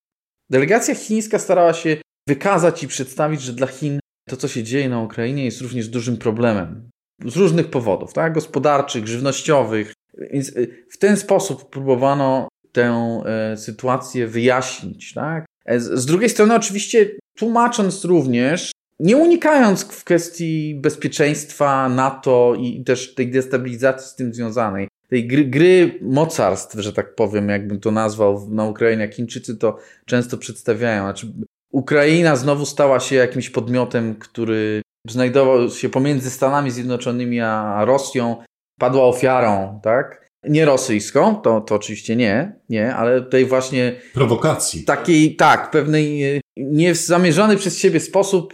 Delegacja 0.50 0.96
chińska 0.96 1.40
starała 1.40 1.74
się 1.74 1.98
wykazać 2.28 2.84
i 2.84 2.88
przedstawić, 2.88 3.42
że 3.42 3.54
dla 3.54 3.68
Chin 3.68 4.00
to, 4.30 4.38
co 4.38 4.48
się 4.48 4.64
dzieje 4.64 4.90
na 4.90 5.02
Ukrainie, 5.02 5.46
jest 5.46 5.62
również 5.62 5.88
dużym 5.88 6.18
problemem. 6.18 6.90
Z 7.26 7.36
różnych 7.36 7.70
powodów, 7.70 8.14
tak? 8.14 8.34
gospodarczych, 8.34 9.08
żywnościowych. 9.08 9.94
Więc 10.32 10.50
y, 10.50 10.86
w 10.92 10.98
ten 10.98 11.18
sposób 11.18 11.70
próbowano 11.70 12.48
tę 12.72 13.22
e, 13.26 13.58
sytuację 13.58 14.28
wyjaśnić. 14.28 15.14
Tak? 15.14 15.46
E, 15.66 15.80
z 15.80 16.06
drugiej 16.06 16.30
strony, 16.30 16.56
oczywiście, 16.56 17.10
tłumacząc 17.38 18.06
również, 18.06 18.72
nie 19.00 19.18
unikając 19.18 19.84
w 19.84 20.04
kwestii 20.04 20.76
bezpieczeństwa 20.76 21.90
NATO 21.90 22.56
i 22.60 22.84
też 22.84 23.16
tej 23.16 23.32
destabilizacji 23.32 24.08
z 24.08 24.16
tym 24.16 24.34
związanej, 24.34 24.88
tej 25.10 25.28
gry, 25.28 25.46
gry 25.46 26.00
mocarstw, 26.02 26.76
że 26.80 26.94
tak 26.94 27.16
powiem, 27.16 27.50
jakbym 27.50 27.80
to 27.80 27.92
nazwał 27.92 28.50
na 28.50 28.66
Ukrainie, 28.66 29.02
jak 29.02 29.14
Chińczycy 29.14 29.58
to 29.58 29.78
często 30.06 30.38
przedstawiają. 30.38 31.04
Znaczy, 31.04 31.34
Ukraina 31.72 32.36
znowu 32.36 32.66
stała 32.66 33.00
się 33.00 33.16
jakimś 33.16 33.50
podmiotem, 33.50 34.16
który 34.16 34.82
znajdował 35.08 35.70
się 35.70 35.90
pomiędzy 35.90 36.30
Stanami 36.30 36.72
Zjednoczonymi 36.72 37.42
a 37.42 37.86
Rosją, 37.86 38.44
padła 38.80 39.04
ofiarą, 39.04 39.80
tak? 39.84 40.24
Nie 40.44 40.66
rosyjską, 40.66 41.36
to, 41.36 41.62
to 41.62 41.76
oczywiście 41.76 42.16
nie, 42.16 42.56
nie, 42.70 42.96
ale 42.96 43.22
tutaj 43.22 43.46
właśnie. 43.46 43.96
Prowokacji. 44.14 44.84
Takiej, 44.84 45.36
tak, 45.36 45.72
pewnej 45.72 46.42
niezamierzony 46.58 47.58
przez 47.58 47.78
siebie 47.78 48.00
sposób, 48.00 48.54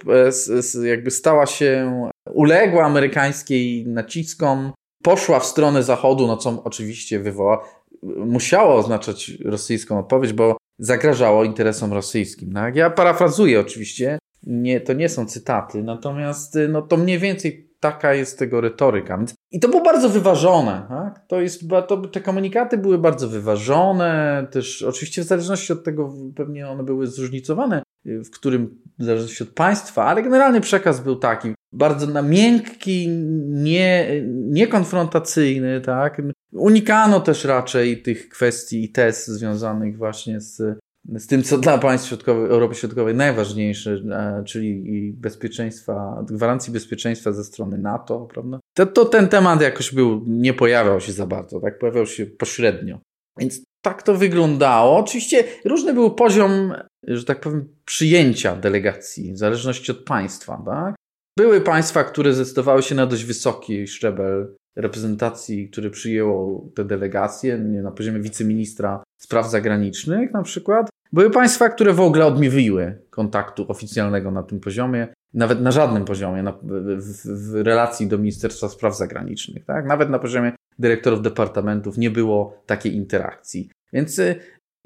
e, 0.84 0.88
jakby 0.88 1.12
stała 1.12 1.46
się, 1.46 1.94
uległa 2.34 2.84
amerykańskiej 2.84 3.88
naciskom, 3.88 4.72
poszła 5.04 5.40
w 5.40 5.46
stronę 5.46 5.84
Zachodu, 5.84 6.28
no 6.28 6.38
co 6.38 6.64
oczywiście 6.64 7.20
wywoła, 7.20 7.66
musiało 8.26 8.76
oznaczać 8.76 9.32
rosyjską 9.46 10.00
odpowiedź, 10.00 10.34
bo 10.34 10.58
zagrażało 10.80 11.44
interesom 11.44 11.94
rosyjskim. 11.94 12.54
Tak? 12.54 12.76
Ja 12.76 12.90
parafrazuję 12.90 13.60
oczywiście, 13.60 14.20
nie, 14.44 14.82
to 14.82 14.94
nie 14.94 15.10
są 15.10 15.26
cytaty, 15.26 15.84
natomiast 15.84 16.58
no, 16.70 16.82
to 16.82 16.98
mniej 16.98 17.20
więcej 17.20 17.70
taka 17.80 18.14
jest 18.14 18.40
tego 18.40 18.62
retoryka. 18.62 19.26
I 19.52 19.60
to 19.60 19.68
było 19.68 19.84
bardzo 19.84 20.10
wyważone. 20.10 20.86
Tak? 20.90 21.28
To 21.28 21.42
jest, 21.42 21.62
to, 21.88 21.98
te 21.98 22.22
komunikaty 22.22 22.78
były 22.78 22.98
bardzo 22.98 23.30
wyważone, 23.30 24.48
też 24.52 24.84
oczywiście 24.84 25.22
w 25.22 25.26
zależności 25.26 25.74
od 25.74 25.84
tego 25.84 26.14
pewnie 26.36 26.70
one 26.70 26.84
były 26.84 27.08
zróżnicowane, 27.08 27.84
w 28.06 28.30
którym 28.30 28.82
w 29.00 29.04
zależności 29.04 29.44
od 29.44 29.50
państwa, 29.50 30.06
ale 30.06 30.24
generalny 30.24 30.62
przekaz 30.62 31.00
był 31.00 31.16
taki, 31.16 31.54
bardzo 31.74 32.08
na 32.08 32.22
miękki, 32.22 33.08
nie, 33.48 34.22
niekonfrontacyjny, 34.32 35.82
tak? 35.82 36.22
Unikano 36.52 37.20
też 37.20 37.46
raczej 37.46 38.02
tych 38.02 38.30
kwestii 38.30 38.84
i 38.84 38.90
tez 38.90 39.28
związanych 39.28 39.98
właśnie 39.98 40.42
z 40.42 40.80
z 41.16 41.28
tym, 41.28 41.44
co 41.44 41.58
dla 41.58 41.78
państw 41.78 42.08
środkowej, 42.08 42.46
Europy 42.46 42.76
Środkowej 42.76 43.16
najważniejsze, 43.16 43.92
e, 43.92 44.44
czyli 44.44 45.14
bezpieczeństwa, 45.18 46.26
gwarancji 46.30 46.74
bezpieczeństwa 46.74 47.32
ze 47.32 47.44
strony 47.44 47.78
NATO, 47.78 48.28
prawda? 48.34 48.60
To, 48.74 48.86
to 48.86 49.06
ten 49.06 49.28
temat 49.28 49.62
jakoś 49.62 49.94
był, 49.94 50.24
nie 50.28 50.54
pojawiał 50.54 51.02
się 51.02 51.12
za 51.12 51.28
bardzo, 51.28 51.60
tak? 51.60 51.80
Pojawiał 51.80 52.06
się 52.06 52.26
pośrednio. 52.26 53.00
Więc 53.40 53.64
tak 53.82 54.04
to 54.04 54.16
wyglądało. 54.16 54.98
Oczywiście 54.98 55.44
różny 55.66 55.94
był 55.94 56.12
poziom, 56.12 56.74
że 57.08 57.26
tak 57.26 57.40
powiem, 57.40 57.76
przyjęcia 57.86 58.56
delegacji, 58.56 59.34
w 59.34 59.38
zależności 59.38 59.92
od 59.92 60.04
państwa, 60.04 60.64
tak? 60.66 60.96
Były 61.38 61.62
państwa, 61.62 62.04
które 62.04 62.34
zdecydowały 62.34 62.84
się 62.84 62.96
na 62.96 63.06
dość 63.06 63.24
wysoki 63.26 63.88
szczebel 63.88 64.56
reprezentacji, 64.76 65.70
które 65.70 65.90
przyjęło 65.90 66.70
te 66.76 66.86
delegacje 66.86 67.58
na 67.58 67.92
poziomie 67.92 68.20
wiceministra 68.20 69.04
spraw 69.22 69.50
zagranicznych 69.50 70.34
na 70.34 70.44
przykład. 70.44 70.90
Były 71.12 71.30
państwa, 71.30 71.70
które 71.70 71.94
w 71.94 72.02
ogóle 72.02 72.26
odmówiły 72.26 73.02
kontaktu 73.10 73.66
oficjalnego 73.68 74.32
na 74.32 74.44
tym 74.44 74.60
poziomie, 74.60 75.08
nawet 75.34 75.62
na 75.62 75.72
żadnym 75.72 76.06
poziomie, 76.06 76.44
na, 76.44 76.52
w, 76.52 77.12
w, 77.26 77.56
relacji 77.56 78.08
do 78.08 78.18
Ministerstwa 78.18 78.70
Spraw 78.70 78.98
Zagranicznych. 78.98 79.66
Tak? 79.66 79.86
Nawet 79.86 80.10
na 80.10 80.20
poziomie 80.20 80.52
dyrektorów 80.80 81.22
departamentów 81.22 81.98
nie 81.98 82.12
było 82.12 82.64
takiej 82.66 82.96
interakcji. 82.96 83.70
Więc 83.94 84.20
y, 84.20 84.36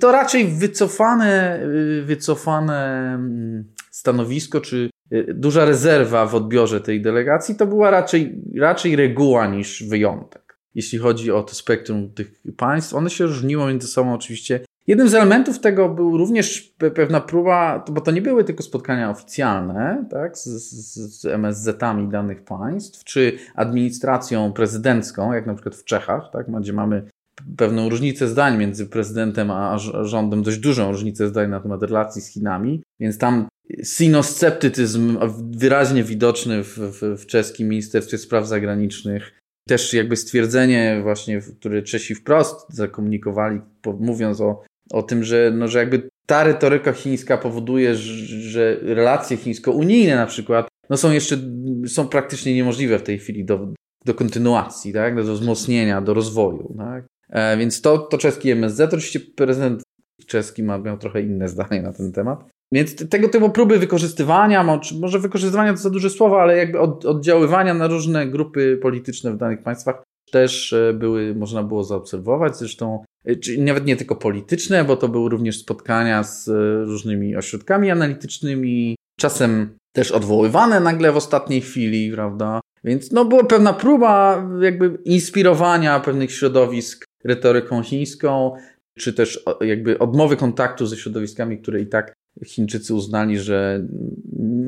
to 0.01 0.11
raczej 0.11 0.47
wycofane, 0.47 1.63
y, 1.63 2.03
wycofane 2.05 3.13
mm, 3.15 3.63
stanowisko, 3.91 4.61
czy 4.61 4.89
y, 5.13 5.33
duża 5.33 5.65
rezerwa 5.65 6.25
w 6.25 6.35
odbiorze 6.35 6.81
tej 6.81 7.01
delegacji, 7.01 7.55
to 7.55 7.67
była 7.67 7.91
raczej, 7.91 8.41
raczej 8.59 8.95
reguła 8.95 9.47
niż 9.47 9.83
wyjątek. 9.83 10.59
Jeśli 10.75 10.99
chodzi 10.99 11.31
o 11.31 11.43
to 11.43 11.55
spektrum 11.55 12.13
tych 12.13 12.41
państw, 12.57 12.93
one 12.93 13.09
się 13.09 13.25
różniło 13.25 13.67
między 13.67 13.87
sobą 13.87 14.13
oczywiście 14.13 14.59
Jednym 14.87 15.09
z 15.09 15.13
elementów 15.13 15.59
tego 15.59 15.89
był 15.89 16.17
również 16.17 16.73
pewna 16.95 17.21
próba, 17.21 17.85
bo 17.91 18.01
to 18.01 18.11
nie 18.11 18.21
były 18.21 18.43
tylko 18.43 18.63
spotkania 18.63 19.09
oficjalne 19.09 20.05
tak, 20.09 20.37
z, 20.37 20.45
z, 20.45 21.21
z 21.21 21.25
MSZ-ami 21.25 22.07
danych 22.07 22.43
państw, 22.43 23.03
czy 23.03 23.37
administracją 23.55 24.53
prezydencką, 24.53 25.33
jak 25.33 25.45
na 25.45 25.53
przykład 25.53 25.75
w 25.75 25.83
Czechach, 25.83 26.29
tak, 26.33 26.51
gdzie 26.61 26.73
mamy 26.73 27.03
pewną 27.57 27.89
różnicę 27.89 28.27
zdań 28.27 28.57
między 28.57 28.85
prezydentem 28.85 29.51
a 29.51 29.77
rządem, 30.01 30.43
dość 30.43 30.57
dużą 30.57 30.91
różnicę 30.91 31.27
zdań 31.27 31.49
na 31.49 31.59
temat 31.59 31.83
relacji 31.83 32.21
z 32.21 32.27
Chinami, 32.27 32.83
więc 32.99 33.17
tam 33.17 33.47
sinosceptycyzm 33.83 35.17
wyraźnie 35.51 36.03
widoczny 36.03 36.63
w, 36.63 36.77
w, 36.77 37.21
w 37.21 37.25
czeskim 37.25 37.69
Ministerstwie 37.69 38.17
Spraw 38.17 38.47
Zagranicznych 38.47 39.39
też 39.67 39.93
jakby 39.93 40.15
stwierdzenie 40.15 40.99
właśnie, 41.03 41.41
które 41.59 41.83
Czesi 41.83 42.15
wprost 42.15 42.65
zakomunikowali, 42.69 43.61
mówiąc 43.99 44.41
o 44.41 44.63
o 44.91 45.03
tym, 45.03 45.23
że, 45.23 45.51
no, 45.55 45.67
że 45.67 45.79
jakby 45.79 46.09
ta 46.25 46.43
retoryka 46.43 46.93
chińska 46.93 47.37
powoduje, 47.37 47.95
że, 47.95 48.77
relacje 48.81 49.37
chińsko-unijne 49.37 50.15
na 50.15 50.25
przykład 50.25 50.67
no 50.89 50.97
są 50.97 51.11
jeszcze, 51.11 51.37
są 51.87 52.07
praktycznie 52.07 52.55
niemożliwe 52.55 52.99
w 52.99 53.03
tej 53.03 53.19
chwili 53.19 53.45
do, 53.45 53.73
do 54.05 54.13
kontynuacji, 54.13 54.93
tak? 54.93 55.15
do 55.15 55.33
wzmocnienia, 55.33 56.01
do 56.01 56.13
rozwoju. 56.13 56.75
Tak? 56.77 57.05
E, 57.29 57.57
więc 57.57 57.81
to, 57.81 57.97
to 57.97 58.17
czeski 58.17 58.51
MSZ, 58.51 58.93
oczywiście 58.93 59.19
prezydent 59.19 59.83
czeski 60.27 60.63
ma, 60.63 60.77
miał 60.77 60.97
trochę 60.97 61.21
inne 61.21 61.47
zdanie 61.47 61.81
na 61.81 61.93
ten 61.93 62.11
temat. 62.11 62.45
Więc 62.73 63.09
tego 63.09 63.29
typu 63.29 63.49
próby 63.49 63.79
wykorzystywania, 63.79 64.79
może 65.01 65.19
wykorzystywania 65.19 65.71
to 65.71 65.77
za 65.77 65.89
duże 65.89 66.09
słowa, 66.09 66.41
ale 66.41 66.57
jakby 66.57 66.79
od, 66.79 67.05
oddziaływania 67.05 67.73
na 67.73 67.87
różne 67.87 68.27
grupy 68.27 68.79
polityczne 68.81 69.31
w 69.31 69.37
danych 69.37 69.63
państwach 69.63 70.03
też 70.31 70.73
e, 70.73 70.93
były, 70.93 71.35
można 71.35 71.63
było 71.63 71.83
zaobserwować. 71.83 72.57
Zresztą 72.57 73.03
Y, 73.29 73.35
czyli 73.35 73.61
nawet 73.61 73.85
nie 73.85 73.95
tylko 73.95 74.15
polityczne, 74.15 74.83
bo 74.83 74.95
to 74.95 75.07
były 75.07 75.29
również 75.29 75.59
spotkania 75.59 76.23
z 76.23 76.47
y, 76.47 76.85
różnymi 76.85 77.35
ośrodkami 77.35 77.91
analitycznymi, 77.91 78.95
czasem 79.19 79.77
też 79.95 80.11
odwoływane 80.11 80.79
nagle 80.79 81.11
w 81.11 81.17
ostatniej 81.17 81.61
chwili, 81.61 82.11
prawda? 82.11 82.61
Więc 82.83 83.11
no 83.11 83.25
była 83.25 83.43
pewna 83.43 83.73
próba 83.73 84.43
jakby 84.61 84.97
inspirowania 85.05 85.99
pewnych 85.99 86.31
środowisk 86.31 87.05
retoryką 87.23 87.83
chińską, 87.83 88.55
czy 88.99 89.13
też 89.13 89.43
jakby 89.61 89.99
odmowy 89.99 90.37
kontaktu 90.37 90.85
ze 90.85 90.97
środowiskami, 90.97 91.57
które 91.57 91.81
i 91.81 91.87
tak 91.87 92.13
Chińczycy 92.45 92.93
uznali, 92.93 93.39
że 93.39 93.87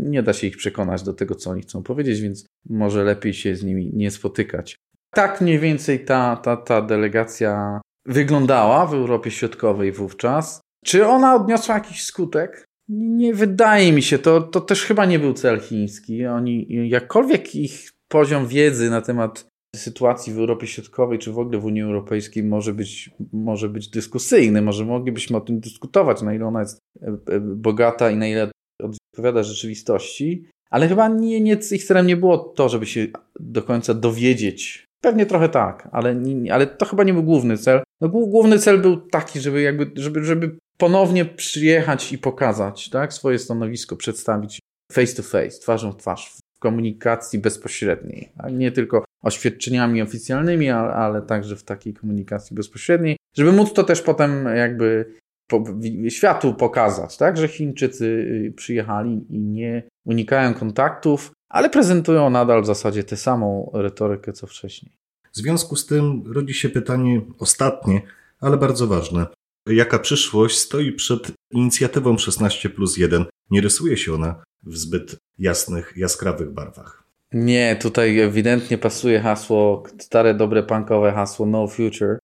nie 0.03 0.24
da 0.24 0.33
się 0.33 0.47
ich 0.47 0.57
przekonać 0.57 1.03
do 1.03 1.13
tego, 1.13 1.35
co 1.35 1.50
oni 1.50 1.62
chcą 1.62 1.83
powiedzieć, 1.83 2.21
więc 2.21 2.45
może 2.69 3.03
lepiej 3.03 3.33
się 3.33 3.55
z 3.55 3.63
nimi 3.63 3.91
nie 3.93 4.12
spotykać. 4.12 4.75
Tak 5.12 5.41
mniej 5.41 5.59
więcej 5.59 6.05
ta, 6.05 6.35
ta, 6.35 6.57
ta 6.57 6.81
delegacja 6.81 7.81
wyglądała 8.05 8.85
w 8.85 8.93
Europie 8.93 9.31
Środkowej 9.31 9.91
wówczas. 9.91 10.62
Czy 10.85 11.07
ona 11.07 11.35
odniosła 11.35 11.75
jakiś 11.75 12.03
skutek? 12.03 12.65
Nie 12.89 13.33
wydaje 13.33 13.93
mi 13.93 14.01
się, 14.01 14.19
to, 14.19 14.41
to 14.41 14.62
też 14.62 14.83
chyba 14.83 15.05
nie 15.05 15.19
był 15.19 15.33
cel 15.33 15.59
chiński. 15.59 16.25
Oni, 16.25 16.67
jakkolwiek 16.89 17.55
ich 17.55 17.91
poziom 18.07 18.47
wiedzy 18.47 18.89
na 18.89 19.01
temat 19.01 19.45
sytuacji 19.75 20.33
w 20.33 20.39
Europie 20.39 20.67
Środkowej, 20.67 21.19
czy 21.19 21.31
w 21.31 21.39
ogóle 21.39 21.59
w 21.59 21.65
Unii 21.65 21.81
Europejskiej 21.81 22.43
może 22.43 22.74
być, 22.74 23.09
może 23.33 23.69
być 23.69 23.89
dyskusyjny, 23.89 24.62
może 24.62 24.85
moglibyśmy 24.85 25.38
o 25.38 25.41
tym 25.41 25.59
dyskutować, 25.59 26.21
na 26.21 26.33
ile 26.33 26.45
ona 26.45 26.59
jest 26.59 26.79
e, 27.01 27.07
e, 27.07 27.39
bogata 27.39 28.12
i 28.12 28.15
na 28.15 28.27
ile 28.27 28.51
odpowiada 28.83 29.43
rzeczywistości, 29.43 30.45
ale 30.69 30.88
chyba 30.88 31.07
nie, 31.07 31.41
nie, 31.41 31.57
ich 31.71 31.83
celem 31.83 32.07
nie 32.07 32.17
było 32.17 32.38
to, 32.38 32.69
żeby 32.69 32.85
się 32.85 33.07
do 33.39 33.63
końca 33.63 33.93
dowiedzieć 33.93 34.85
Pewnie 35.02 35.25
trochę 35.25 35.50
tak, 35.50 35.90
ale, 35.92 36.16
ale 36.52 36.68
to 36.68 36.86
chyba 36.86 37.04
nie 37.04 37.14
był 37.14 37.24
główny 37.24 37.58
cel. 37.58 37.84
No, 38.02 38.10
główny 38.10 38.60
cel 38.60 38.82
był 38.82 38.98
taki, 38.98 39.40
żeby 39.40 39.62
jakby, 39.62 39.92
żeby, 39.96 40.24
żeby 40.24 40.58
ponownie 40.78 41.25
przyjechać 41.25 42.14
i 42.14 42.18
pokazać 42.18 42.90
tak, 42.90 43.14
swoje 43.14 43.40
stanowisko, 43.40 43.96
przedstawić 43.96 44.60
face 44.92 45.16
to 45.16 45.24
face, 45.24 45.60
twarzą 45.60 45.92
w 45.92 45.98
twarz, 45.98 46.34
w 46.56 46.60
komunikacji 46.60 47.40
bezpośredniej. 47.40 48.32
Tak? 48.38 48.54
Nie 48.54 48.72
tylko 48.72 49.06
oświadczeniami 49.24 50.02
oficjalnymi, 50.02 50.70
ale, 50.70 50.94
ale 50.94 51.22
także 51.22 51.56
w 51.56 51.64
takiej 51.64 51.94
komunikacji 51.94 52.56
bezpośredniej, 52.56 53.18
żeby 53.38 53.52
móc 53.52 53.74
to 53.74 53.84
też 53.84 54.02
potem 54.02 54.46
jakby 54.56 55.14
po, 55.48 55.64
światu 56.10 56.54
pokazać, 56.54 57.18
tak, 57.18 57.38
że 57.38 57.48
Chińczycy 57.48 58.06
y, 58.06 58.54
przyjechali 58.56 59.25
i 59.30 59.40
nie 59.40 59.84
unikają 60.06 60.54
kontaktów, 60.54 61.32
ale 61.50 61.70
prezentują 61.70 62.30
nadal 62.30 62.62
w 62.62 62.66
zasadzie 62.66 63.04
tę 63.04 63.18
samą 63.18 63.72
retorykę 63.74 64.34
co 64.34 64.48
wcześniej. 64.48 64.92
W 65.34 65.38
związku 65.38 65.75
z 65.75 65.86
tym 65.86 66.24
rodzi 66.34 66.54
się 66.54 66.70
pytanie 66.70 67.22
ostatnie, 67.40 68.02
ale 68.40 68.58
bardzo 68.58 68.88
ważne. 68.88 69.25
Jaka 69.70 70.00
przyszłość 70.00 70.58
stoi 70.58 70.92
przed 70.92 71.32
inicjatywą 71.52 72.18
16 72.18 72.70
plus 72.70 72.98
1? 72.98 73.25
Nie 73.52 73.62
rysuje 73.62 73.98
się 73.98 74.14
ona 74.14 74.44
w 74.64 74.78
zbyt 74.78 75.16
jasnych, 75.40 75.94
jaskrawych 75.98 76.52
barwach. 76.52 77.04
Nie, 77.34 77.75
tutaj 77.82 78.20
ewidentnie 78.20 78.78
pasuje 78.78 79.20
hasło, 79.20 79.84
stare, 80.00 80.34
dobre 80.34 80.64
punkowe 80.64 81.12
hasło 81.12 81.46
No 81.46 81.68
Future, 81.68 82.20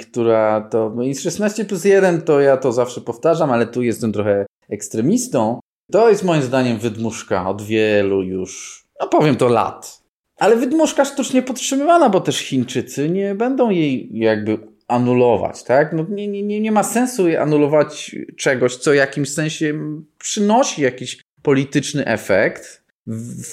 która 0.00 0.60
to. 0.60 0.92
No 0.96 1.02
i 1.02 1.14
16 1.14 1.64
plus 1.64 1.84
1 1.84 2.22
to 2.22 2.40
ja 2.40 2.56
to 2.56 2.72
zawsze 2.72 3.00
powtarzam, 3.00 3.50
ale 3.50 3.66
tu 3.66 3.82
jestem 3.82 4.12
trochę 4.12 4.46
ekstremistą. 4.68 5.60
To 5.92 6.10
jest 6.10 6.24
moim 6.24 6.42
zdaniem 6.42 6.78
wydmuszka 6.78 7.48
od 7.48 7.62
wielu 7.62 8.22
już, 8.22 8.84
no 9.00 9.08
powiem 9.08 9.36
to 9.36 9.48
lat. 9.48 10.02
Ale 10.36 10.56
wydmuszka 10.56 11.04
sztucznie 11.04 11.42
podtrzymywana, 11.42 12.08
bo 12.08 12.20
też 12.20 12.38
Chińczycy 12.38 13.10
nie 13.10 13.34
będą 13.34 13.70
jej 13.70 14.18
jakby 14.18 14.58
anulować, 14.88 15.62
tak? 15.62 15.92
No 15.92 16.06
nie, 16.08 16.28
nie, 16.28 16.60
nie 16.60 16.72
ma 16.72 16.82
sensu 16.82 17.24
anulować 17.40 18.16
czegoś, 18.36 18.76
co 18.76 18.90
w 18.90 18.94
jakimś 18.94 19.28
sensie 19.28 19.74
przynosi 20.18 20.82
jakiś 20.82 21.20
polityczny 21.42 22.06
efekt 22.06 22.82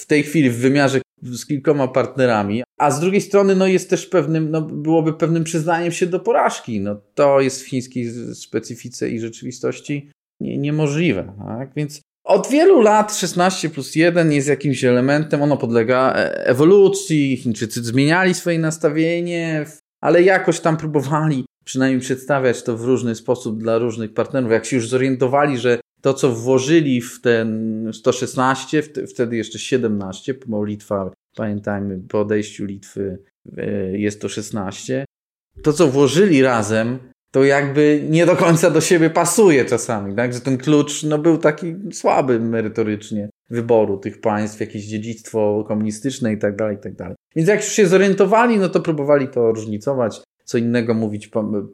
w 0.02 0.06
tej 0.06 0.24
chwili 0.24 0.50
w 0.50 0.58
wymiarze 0.58 1.02
z 1.22 1.46
kilkoma 1.46 1.88
partnerami, 1.88 2.63
a 2.78 2.92
z 2.92 3.00
drugiej 3.00 3.22
strony 3.22 3.56
no 3.56 3.68
jest 3.68 3.90
też 3.90 4.06
pewnym, 4.06 4.52
no 4.52 4.62
byłoby 4.62 5.13
pewnym 5.13 5.44
przyznaniem 5.44 5.92
się 5.92 6.06
do 6.06 6.20
porażki. 6.20 6.80
No 6.80 7.02
to 7.16 7.42
jest 7.42 7.62
w 7.62 7.68
chińskiej 7.68 8.12
specyfice 8.36 9.10
i 9.10 9.20
rzeczywistości 9.20 10.10
nie, 10.40 10.58
niemożliwe, 10.58 11.34
tak? 11.38 11.72
Więc 11.75 12.02
od 12.24 12.48
wielu 12.48 12.82
lat 12.82 13.15
16 13.15 13.70
plus 13.70 13.96
1 13.96 14.32
jest 14.32 14.48
jakimś 14.48 14.84
elementem, 14.84 15.42
ono 15.42 15.58
podlega 15.58 16.13
e, 16.13 16.46
ewolucji, 16.48 17.38
Chińczycy 17.38 17.84
zmieniali 17.84 18.34
swoje 18.34 18.60
nastawienie, 18.60 19.65
ale 20.01 20.24
jakoś 20.24 20.60
tam 20.60 20.77
próbowali 20.77 21.46
przynajmniej 21.65 22.01
przedstawiać 22.01 22.63
to 22.63 22.77
w 22.77 22.84
różny 22.84 23.15
sposób 23.15 23.60
dla 23.60 23.77
różnych 23.77 24.13
partnerów. 24.13 24.51
Jak 24.51 24.65
się 24.65 24.75
już 24.75 24.89
zorientowali, 24.89 25.58
że 25.58 25.80
to, 26.01 26.13
co 26.13 26.30
włożyli 26.30 27.01
w 27.01 27.22
ten 27.22 27.89
116, 27.94 28.84
wtedy 29.08 29.36
jeszcze 29.38 29.60
17, 29.60 30.36
bo 30.48 30.65
Litwa, 30.65 31.12
pamiętajmy, 31.36 32.00
po 32.10 32.20
odejściu 32.20 32.65
Litwy 32.65 33.24
e, 33.58 33.98
jest 33.98 34.22
to 34.22 34.30
16, 34.30 35.06
to, 35.63 35.74
co 35.74 35.88
włożyli 35.88 36.42
razem, 36.42 37.00
to 37.34 37.44
jakby 37.44 38.06
nie 38.10 38.25
do 38.25 38.36
końca 38.36 38.70
do 38.70 38.82
siebie 38.82 39.10
pasuje 39.10 39.66
czasami, 39.66 40.16
tak? 40.16 40.34
Że 40.34 40.42
ten 40.42 40.58
klucz 40.58 41.04
no, 41.04 41.18
był 41.18 41.38
taki 41.38 41.75
słaby 41.92 42.40
merytorycznie 42.40 43.30
wyboru 43.50 43.98
tych 43.98 44.22
państw, 44.22 44.60
jakieś 44.60 44.86
dziedzictwo 44.86 45.63
komunistyczne 45.68 46.34
i 46.34 46.38
tak 46.38 46.56
dalej, 46.56 46.75
i 46.75 46.80
tak 46.80 46.96
dalej. 46.96 47.16
Więc 47.36 47.50
jak 47.50 47.60
już 47.60 47.70
się 47.70 47.88
zorientowali, 47.88 48.58
no 48.58 48.70
to 48.70 48.80
próbowali 48.80 49.28
to 49.28 49.52
różnicować, 49.52 50.22
co 50.44 50.58
innego 50.58 50.94
mówić, 50.94 51.30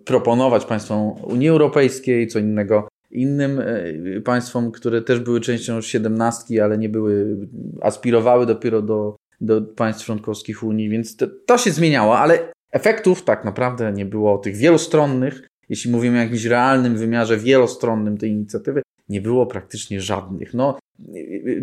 proponować 0.05 0.65
państwom 0.65 1.11
Unii 1.23 1.49
Europejskiej, 1.49 2.27
co 2.27 2.39
innego 2.39 2.87
innym 3.11 3.59
e, 3.59 4.21
państwom, 4.21 4.71
które 4.71 5.01
też 5.01 5.19
były 5.19 5.41
częścią 5.41 5.81
siedemnastki, 5.81 6.59
ale 6.59 6.77
nie 6.77 6.89
były, 6.89 7.37
aspirowały 7.81 8.45
dopiero 8.45 8.81
do, 8.81 9.15
do 9.41 9.61
państw 9.61 10.05
członkowskich 10.05 10.63
Unii, 10.63 10.89
więc 10.89 11.15
to, 11.15 11.27
to 11.45 11.57
się 11.57 11.71
zmieniało, 11.71 12.17
ale 12.17 12.51
efektów 12.71 13.23
tak 13.23 13.45
naprawdę 13.45 13.93
nie 13.93 14.05
było 14.05 14.37
tych 14.37 14.55
wielostronnych, 14.55 15.47
jeśli 15.69 15.91
mówimy 15.91 16.17
o 16.17 16.21
jakimś 16.21 16.45
realnym 16.45 16.97
wymiarze 16.97 17.37
wielostronnym 17.37 18.17
tej 18.17 18.31
inicjatywy, 18.31 18.81
nie 19.09 19.21
było 19.21 19.45
praktycznie 19.45 20.01
żadnych. 20.01 20.53
No, 20.53 20.79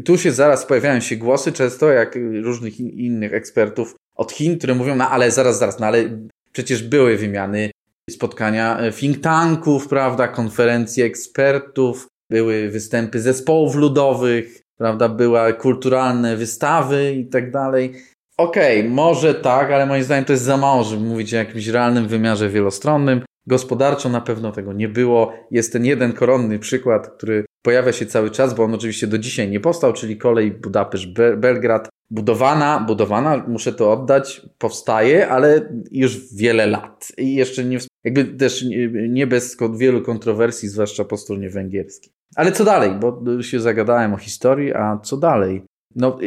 tu 0.04 0.18
się 0.18 0.32
zaraz 0.32 0.66
pojawiają 0.66 1.00
się 1.00 1.16
głosy 1.16 1.52
często, 1.52 1.90
jak 1.90 2.18
różnych 2.42 2.80
innych 2.80 3.34
ekspertów 3.34 3.94
od 4.16 4.32
Chin, 4.32 4.58
które 4.58 4.74
mówią, 4.74 4.96
no 4.96 5.10
ale 5.10 5.30
zaraz, 5.30 5.58
zaraz, 5.58 5.80
no 5.80 5.86
ale 5.86 6.26
przecież 6.52 6.82
były 6.82 7.16
wymiany, 7.16 7.70
spotkania 8.10 8.80
think 8.92 9.20
tanków, 9.20 9.88
prawda, 9.88 10.28
konferencje 10.28 11.04
ekspertów, 11.04 12.06
były 12.30 12.70
występy 12.70 13.20
zespołów 13.20 13.74
ludowych, 13.74 14.62
prawda, 14.78 15.08
były 15.08 15.54
kulturalne 15.54 16.36
wystawy 16.36 17.14
i 17.14 17.26
tak 17.26 17.50
dalej. 17.50 17.94
Okej, 18.36 18.80
okay, 18.80 18.90
może 18.90 19.34
tak, 19.34 19.70
ale 19.70 19.86
moim 19.86 20.02
zdaniem 20.02 20.24
to 20.24 20.32
jest 20.32 20.44
za 20.44 20.56
mało, 20.56 20.84
żeby 20.84 21.04
mówić 21.04 21.34
o 21.34 21.36
jakimś 21.36 21.66
realnym 21.66 22.08
wymiarze 22.08 22.48
wielostronnym. 22.48 23.20
Gospodarczo 23.46 24.08
na 24.08 24.20
pewno 24.20 24.52
tego 24.52 24.72
nie 24.72 24.88
było. 24.88 25.32
Jest 25.50 25.72
ten 25.72 25.84
jeden 25.84 26.12
koronny 26.12 26.58
przykład, 26.58 27.08
który 27.08 27.44
pojawia 27.62 27.92
się 27.92 28.06
cały 28.06 28.30
czas, 28.30 28.54
bo 28.54 28.64
on 28.64 28.74
oczywiście 28.74 29.06
do 29.06 29.18
dzisiaj 29.18 29.50
nie 29.50 29.60
powstał, 29.60 29.92
czyli 29.92 30.16
kolej 30.16 30.60
Budapeszt-Belgrad. 30.60 31.88
Budowana, 32.10 32.84
budowana, 32.86 33.44
muszę 33.48 33.72
to 33.72 33.92
oddać, 33.92 34.42
powstaje, 34.58 35.28
ale 35.28 35.68
już 35.90 36.34
wiele 36.34 36.66
lat. 36.66 37.12
I 37.18 37.34
jeszcze 37.34 37.64
nie, 37.64 37.78
jakby 38.04 38.24
też 38.24 38.64
nie 39.08 39.26
bez 39.26 39.56
wielu 39.76 40.02
kontrowersji, 40.02 40.68
zwłaszcza 40.68 41.04
po 41.04 41.16
stronie 41.16 41.50
węgierskiej. 41.50 42.12
Ale 42.36 42.52
co 42.52 42.64
dalej? 42.64 42.90
Bo 43.00 43.42
się 43.42 43.60
zagadałem 43.60 44.14
o 44.14 44.16
historii, 44.16 44.74
a 44.74 44.98
co 44.98 45.16
dalej? 45.16 45.62
No, 45.96 46.18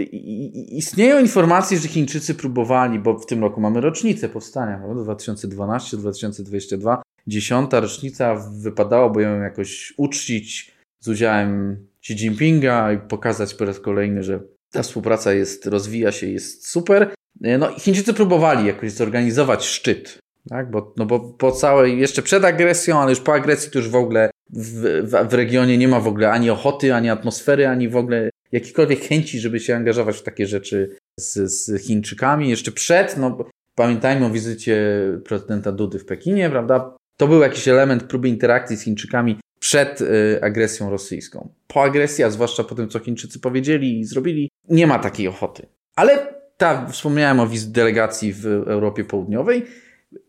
istnieją 0.68 1.20
informacje, 1.20 1.78
że 1.78 1.88
Chińczycy 1.88 2.36
próbowali, 2.36 3.00
bo 3.00 3.20
w 3.20 3.26
tym 3.26 3.42
roku 3.42 3.62
mamy 3.62 3.82
rocznicę 3.82 4.30
powstania, 4.30 4.80
2012-2022, 4.80 6.98
dziesiąta 7.28 7.80
rocznica, 7.80 8.36
wypadałoby 8.62 9.22
ją 9.22 9.42
jakoś 9.42 9.94
uczcić 9.98 10.80
z 11.00 11.08
udziałem 11.08 11.78
Xi 12.02 12.14
Jinpinga 12.14 12.94
i 12.94 12.98
pokazać 12.98 13.54
po 13.54 13.66
raz 13.66 13.80
kolejny, 13.80 14.24
że 14.24 14.40
ta 14.72 14.84
współpraca 14.84 15.34
jest, 15.34 15.66
rozwija 15.66 16.12
się, 16.12 16.28
jest 16.28 16.68
super. 16.68 17.14
No 17.60 17.80
Chińczycy 17.80 18.14
próbowali 18.14 18.68
jakoś 18.68 18.92
zorganizować 18.92 19.66
szczyt, 19.66 20.20
tak? 20.50 20.72
bo, 20.72 20.94
no 20.98 21.06
bo 21.06 21.20
po 21.20 21.52
całej, 21.52 22.00
jeszcze 22.00 22.22
przed 22.22 22.46
agresją, 22.46 23.00
ale 23.00 23.10
już 23.10 23.20
po 23.20 23.34
agresji 23.34 23.72
to 23.72 23.80
już 23.80 23.90
w 23.90 23.96
ogóle 23.96 24.30
w, 24.54 24.82
w, 25.04 25.30
w 25.30 25.34
regionie 25.34 25.78
nie 25.78 25.88
ma 25.88 26.00
w 26.00 26.08
ogóle 26.08 26.32
ani 26.32 26.50
ochoty, 26.50 26.96
ani 26.96 27.10
atmosfery, 27.10 27.68
ani 27.68 27.90
w 27.90 27.96
ogóle 27.96 28.30
jakiejkolwiek 28.51 29.00
chęci, 29.00 29.39
żeby 29.39 29.60
się 29.60 29.75
angażować 29.75 30.18
w 30.18 30.24
takie 30.24 30.48
rzeczy 30.48 30.98
z, 31.20 31.51
z 31.51 31.82
Chińczykami. 31.82 32.50
Jeszcze 32.50 32.72
przed, 32.72 33.18
no 33.18 33.38
pamiętajmy 33.75 34.25
o 34.25 34.29
wizycie 34.29 34.77
prezydenta 35.25 35.72
Dudy 35.72 36.00
w 36.00 36.06
Pekinie, 36.06 36.50
prawda? 36.50 36.98
To 37.18 37.27
był 37.27 37.42
jakiś 37.42 37.68
element 37.68 38.03
próby 38.03 38.29
interakcji 38.29 38.77
z 38.77 38.83
Chińczykami 38.83 39.40
przed 39.59 40.01
y, 40.01 40.40
agresją 40.42 40.90
rosyjską. 40.90 41.50
Po 41.68 41.83
agresji, 41.83 42.24
a 42.24 42.29
zwłaszcza 42.29 42.64
po 42.64 42.75
tym, 42.75 42.90
co 42.90 43.00
Chińczycy 43.00 43.40
powiedzieli 43.40 44.00
i 44.00 44.05
zrobili, 44.05 44.50
nie 44.70 44.88
ma 44.88 45.00
takiej 45.00 45.27
ochoty. 45.27 45.66
Ale 45.96 46.33
ta, 46.57 46.88
wspomniałem 46.88 47.40
o 47.40 47.48
wizycie 47.48 47.72
delegacji 47.72 48.33
w 48.33 48.46
Europie 48.46 49.03
Południowej, 49.03 49.66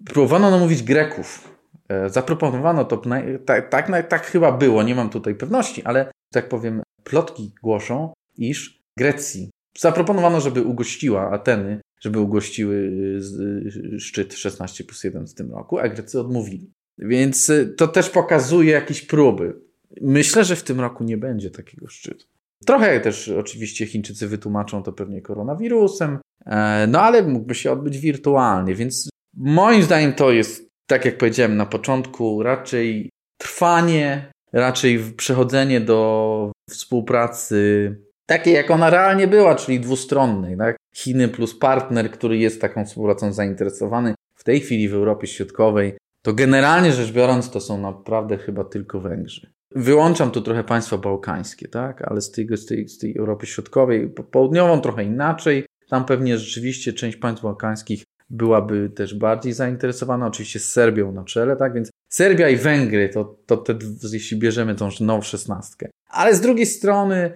próbowano 0.04 0.50
namówić 0.50 0.83
Greków. 0.83 1.56
E, 1.88 2.11
zaproponowano 2.11 2.85
to, 2.85 3.02
tak, 3.46 3.68
tak, 3.68 4.09
tak 4.09 4.26
chyba 4.26 4.52
było, 4.52 4.83
nie 4.83 4.94
mam 4.94 5.11
tutaj 5.11 5.35
pewności, 5.35 5.83
ale 5.85 6.11
tak 6.33 6.48
powiem, 6.48 6.83
plotki 7.11 7.53
głoszą, 7.62 8.12
iż 8.38 8.81
Grecji 8.99 9.51
zaproponowano, 9.79 10.40
żeby 10.40 10.62
ugościła 10.62 11.31
Ateny, 11.31 11.81
żeby 12.01 12.20
ugościły 12.20 12.75
y, 12.75 13.94
y, 13.94 14.01
szczyt 14.01 14.35
16 14.35 14.85
plus 14.85 15.05
1 15.05 15.27
w 15.27 15.35
tym 15.35 15.51
roku, 15.51 15.79
a 15.79 15.88
Grecy 15.88 16.20
odmówili. 16.20 16.73
Więc 16.99 17.49
y, 17.49 17.75
to 17.77 17.88
też 17.88 18.11
pokazuje 18.11 18.73
jakieś 18.73 19.03
próby. 19.03 19.55
Myślę, 20.01 20.44
że 20.44 20.57
w 20.57 20.62
tym 20.62 20.81
roku 20.81 21.05
nie 21.05 21.16
będzie 21.16 21.51
takiego 21.51 21.88
szczytu. 21.88 22.27
Trochę 22.66 23.01
też 23.01 23.29
oczywiście 23.29 23.87
Chińczycy 23.87 24.29
wytłumaczą 24.29 24.83
to 24.83 24.92
pewnie 24.92 25.23
koronawirusem, 25.23 26.18
e, 26.46 26.87
no 26.87 27.01
ale 27.01 27.23
mógłby 27.23 27.55
się 27.55 27.73
odbyć 27.73 27.99
wirtualnie, 27.99 28.75
więc 28.75 29.09
moim 29.37 29.83
zdaniem 29.83 30.12
to 30.12 30.31
jest, 30.31 30.68
tak 30.87 31.05
jak 31.05 31.18
powiedziałem 31.18 31.57
na 31.57 31.66
początku, 31.66 32.42
raczej 32.42 33.11
trwanie, 33.38 34.33
raczej 34.52 34.98
przechodzenie 35.16 35.80
do 35.80 36.52
współpracy 36.70 37.96
takiej, 38.26 38.54
jak 38.54 38.70
ona 38.70 38.90
realnie 38.90 39.28
była, 39.28 39.54
czyli 39.54 39.80
dwustronnej. 39.80 40.56
Tak? 40.56 40.76
Chiny 40.94 41.28
plus 41.28 41.58
partner, 41.58 42.10
który 42.10 42.38
jest 42.38 42.60
taką 42.60 42.84
współpracą 42.84 43.32
zainteresowany 43.32 44.14
w 44.34 44.44
tej 44.44 44.60
chwili 44.60 44.88
w 44.88 44.94
Europie 44.94 45.26
Środkowej, 45.26 45.96
to 46.22 46.32
generalnie 46.32 46.92
rzecz 46.92 47.12
biorąc 47.12 47.50
to 47.50 47.60
są 47.60 47.78
naprawdę 47.78 48.38
chyba 48.38 48.64
tylko 48.64 49.00
Węgrzy. 49.00 49.52
Wyłączam 49.74 50.30
tu 50.30 50.40
trochę 50.40 50.64
państwa 50.64 50.98
bałkańskie, 50.98 51.68
tak? 51.68 52.02
ale 52.02 52.20
z 52.20 52.30
tej, 52.30 52.48
z, 52.56 52.66
tej, 52.66 52.88
z 52.88 52.98
tej 52.98 53.16
Europy 53.16 53.46
Środkowej, 53.46 54.08
południową 54.30 54.80
trochę 54.80 55.04
inaczej. 55.04 55.66
Tam 55.88 56.04
pewnie 56.04 56.38
rzeczywiście 56.38 56.92
część 56.92 57.16
państw 57.16 57.42
bałkańskich 57.42 58.04
byłaby 58.30 58.90
też 58.90 59.14
bardziej 59.14 59.52
zainteresowana, 59.52 60.26
oczywiście 60.26 60.58
z 60.58 60.72
Serbią 60.72 61.12
na 61.12 61.24
czele, 61.24 61.56
tak? 61.56 61.74
Więc 61.74 61.90
Serbia 62.12 62.48
i 62.48 62.56
Węgry 62.56 63.08
to, 63.08 63.36
to 63.46 63.56
te, 63.56 63.78
jeśli 64.12 64.38
bierzemy 64.38 64.74
tą 64.74 64.88
nową 65.00 65.22
szesnastkę. 65.22 65.90
Ale 66.08 66.34
z 66.34 66.40
drugiej 66.40 66.66
strony 66.66 67.32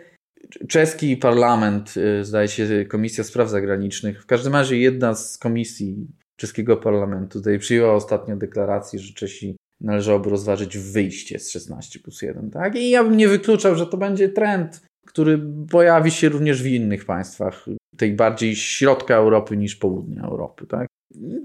czeski 0.68 1.16
parlament, 1.16 1.94
y, 1.96 2.24
zdaje 2.24 2.48
się 2.48 2.85
Komisja 2.88 3.24
Spraw 3.24 3.50
Zagranicznych, 3.50 4.22
w 4.22 4.26
każdym 4.26 4.52
razie 4.52 4.78
jedna 4.78 5.14
z 5.14 5.38
komisji 5.38 6.07
czeskiego 6.37 6.76
parlamentu 6.76 7.38
tutaj 7.38 7.59
przyjęła 7.59 7.94
ostatnio 7.94 8.37
deklarację, 8.37 8.98
że 8.98 9.14
Czesi 9.14 9.57
należałoby 9.80 10.30
rozważyć 10.30 10.78
wyjście 10.78 11.38
z 11.38 11.50
16 11.50 12.00
plus 12.00 12.22
1. 12.22 12.50
Tak? 12.50 12.76
I 12.76 12.90
ja 12.90 13.04
bym 13.04 13.16
nie 13.16 13.28
wykluczał, 13.28 13.74
że 13.74 13.87
to 13.87 13.96
będzie 13.96 14.28
trend, 14.28 14.80
który 15.07 15.40
pojawi 15.70 16.11
się 16.11 16.28
również 16.28 16.62
w 16.62 16.66
innych 16.66 17.04
państwach, 17.04 17.66
tej 17.96 18.12
bardziej 18.12 18.57
środka 18.57 19.14
Europy 19.14 19.57
niż 19.57 19.76
południa 19.76 20.22
Europy. 20.22 20.66
Tak? 20.66 20.87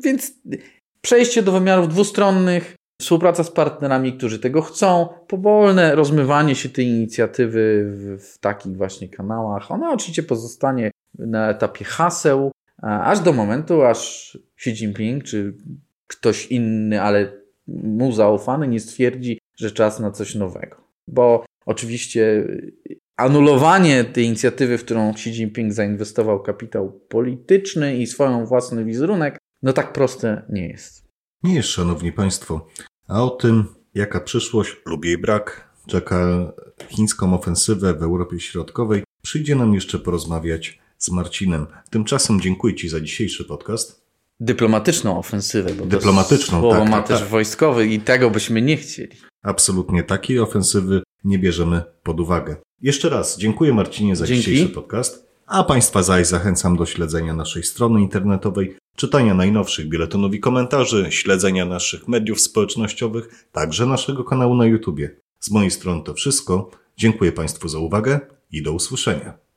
Więc 0.04 0.34
przejście 1.02 1.44
do 1.44 1.52
wymiarów 1.52 1.90
dwustronnych, 1.90 2.76
współpraca 3.02 3.44
z 3.44 3.52
partnerami, 3.52 4.14
którzy 4.14 4.40
tego 4.40 4.62
chcą, 4.62 5.10
powolne 5.28 5.96
rozmywanie 5.96 6.56
się 6.56 6.70
tej 6.70 6.86
inicjatywy 6.86 7.86
w, 7.86 8.24
w 8.24 8.38
takich 8.38 8.78
właśnie 8.78 9.10
kanałach. 9.10 9.72
Ona 9.72 9.92
oczywiście 9.92 10.24
pozostanie 10.24 10.92
na 11.20 11.50
etapie 11.50 11.86
haseł, 11.86 12.52
aż 12.82 13.20
do 13.20 13.34
momentu, 13.34 13.82
aż 13.82 14.38
Xi 14.58 14.70
Jinping 14.70 15.24
czy 15.24 15.54
ktoś 16.08 16.48
inny, 16.48 17.02
ale 17.02 17.32
mu 17.68 18.12
zaufany, 18.12 18.68
nie 18.68 18.80
stwierdzi, 18.80 19.40
że 19.58 19.72
czas 19.72 20.00
na 20.00 20.12
coś 20.12 20.36
nowego. 20.36 20.76
Bo 21.08 21.46
oczywiście 21.66 22.48
anulowanie 23.20 24.04
tej 24.04 24.26
inicjatywy, 24.26 24.78
w 24.78 24.86
którą 24.86 25.10
Xi 25.10 25.30
Jinping 25.30 25.74
zainwestował 25.74 26.44
kapitał 26.44 26.92
polityczny 27.10 27.98
i 27.98 28.08
swoją 28.08 28.46
własny 28.46 28.86
wizerunek, 28.86 29.38
no 29.62 29.74
tak 29.74 29.94
proste 29.94 30.46
nie 30.50 30.68
jest. 30.68 31.04
Nie 31.44 31.56
jest, 31.56 31.70
szanowni 31.70 32.12
państwo. 32.12 32.68
A 33.08 33.24
o 33.24 33.30
tym, 33.30 33.66
jaka 33.96 34.20
przyszłość 34.20 34.76
lub 34.86 35.06
jej 35.06 35.18
brak 35.18 35.70
czeka 35.88 36.52
chińską 36.90 37.34
ofensywę 37.34 37.94
w 37.94 38.04
Europie 38.04 38.40
Środkowej, 38.40 39.04
przyjdzie 39.22 39.56
nam 39.56 39.74
jeszcze 39.74 40.00
porozmawiać 40.00 40.80
z 40.98 41.12
Marcinem. 41.12 41.68
Tymczasem 41.90 42.42
dziękuję 42.42 42.76
Ci 42.76 42.90
za 42.90 43.02
dzisiejszy 43.02 43.46
podcast. 43.46 44.10
Dyplomatyczną 44.40 45.20
ofensywę, 45.20 45.74
bo 45.74 45.86
Dyplomatyczną, 45.86 46.60
słowo 46.60 46.80
tak, 46.80 46.90
ma 46.90 46.98
tak, 46.98 47.08
też 47.08 47.20
tak. 47.20 47.30
wojskowy 47.30 47.88
i 47.88 48.00
tego 48.00 48.30
byśmy 48.30 48.62
nie 48.62 48.78
chcieli. 48.78 49.18
Absolutnie 49.44 50.04
takiej 50.04 50.40
ofensywy 50.40 51.04
nie 51.24 51.40
bierzemy 51.40 51.84
pod 52.04 52.20
uwagę. 52.20 52.56
Jeszcze 52.82 53.10
raz 53.10 53.38
dziękuję 53.38 53.74
Marcinie 53.74 54.16
za 54.16 54.26
Dzięki. 54.28 54.44
dzisiejszy 54.44 54.74
podcast, 54.74 55.30
a 55.46 55.64
Państwa 55.64 56.04
zaś 56.04 56.28
zachęcam 56.28 56.78
do 56.78 56.86
śledzenia 56.86 57.34
naszej 57.34 57.64
strony 57.64 58.02
internetowej, 58.02 58.78
czytania 58.96 59.34
najnowszych 59.34 59.90
biuletynów 59.90 60.34
i 60.34 60.40
komentarzy, 60.40 61.08
śledzenia 61.10 61.66
naszych 61.66 62.08
mediów 62.08 62.42
społecznościowych, 62.42 63.48
także 63.52 63.86
naszego 63.86 64.24
kanału 64.24 64.56
na 64.56 64.66
YouTubie. 64.66 65.16
Z 65.40 65.52
mojej 65.52 65.72
strony 65.72 66.04
to 66.04 66.14
wszystko. 66.14 66.72
Dziękuję 66.98 67.32
Państwu 67.32 67.68
za 67.68 67.80
uwagę 67.80 68.20
i 68.52 68.64
do 68.64 68.74
usłyszenia. 68.74 69.49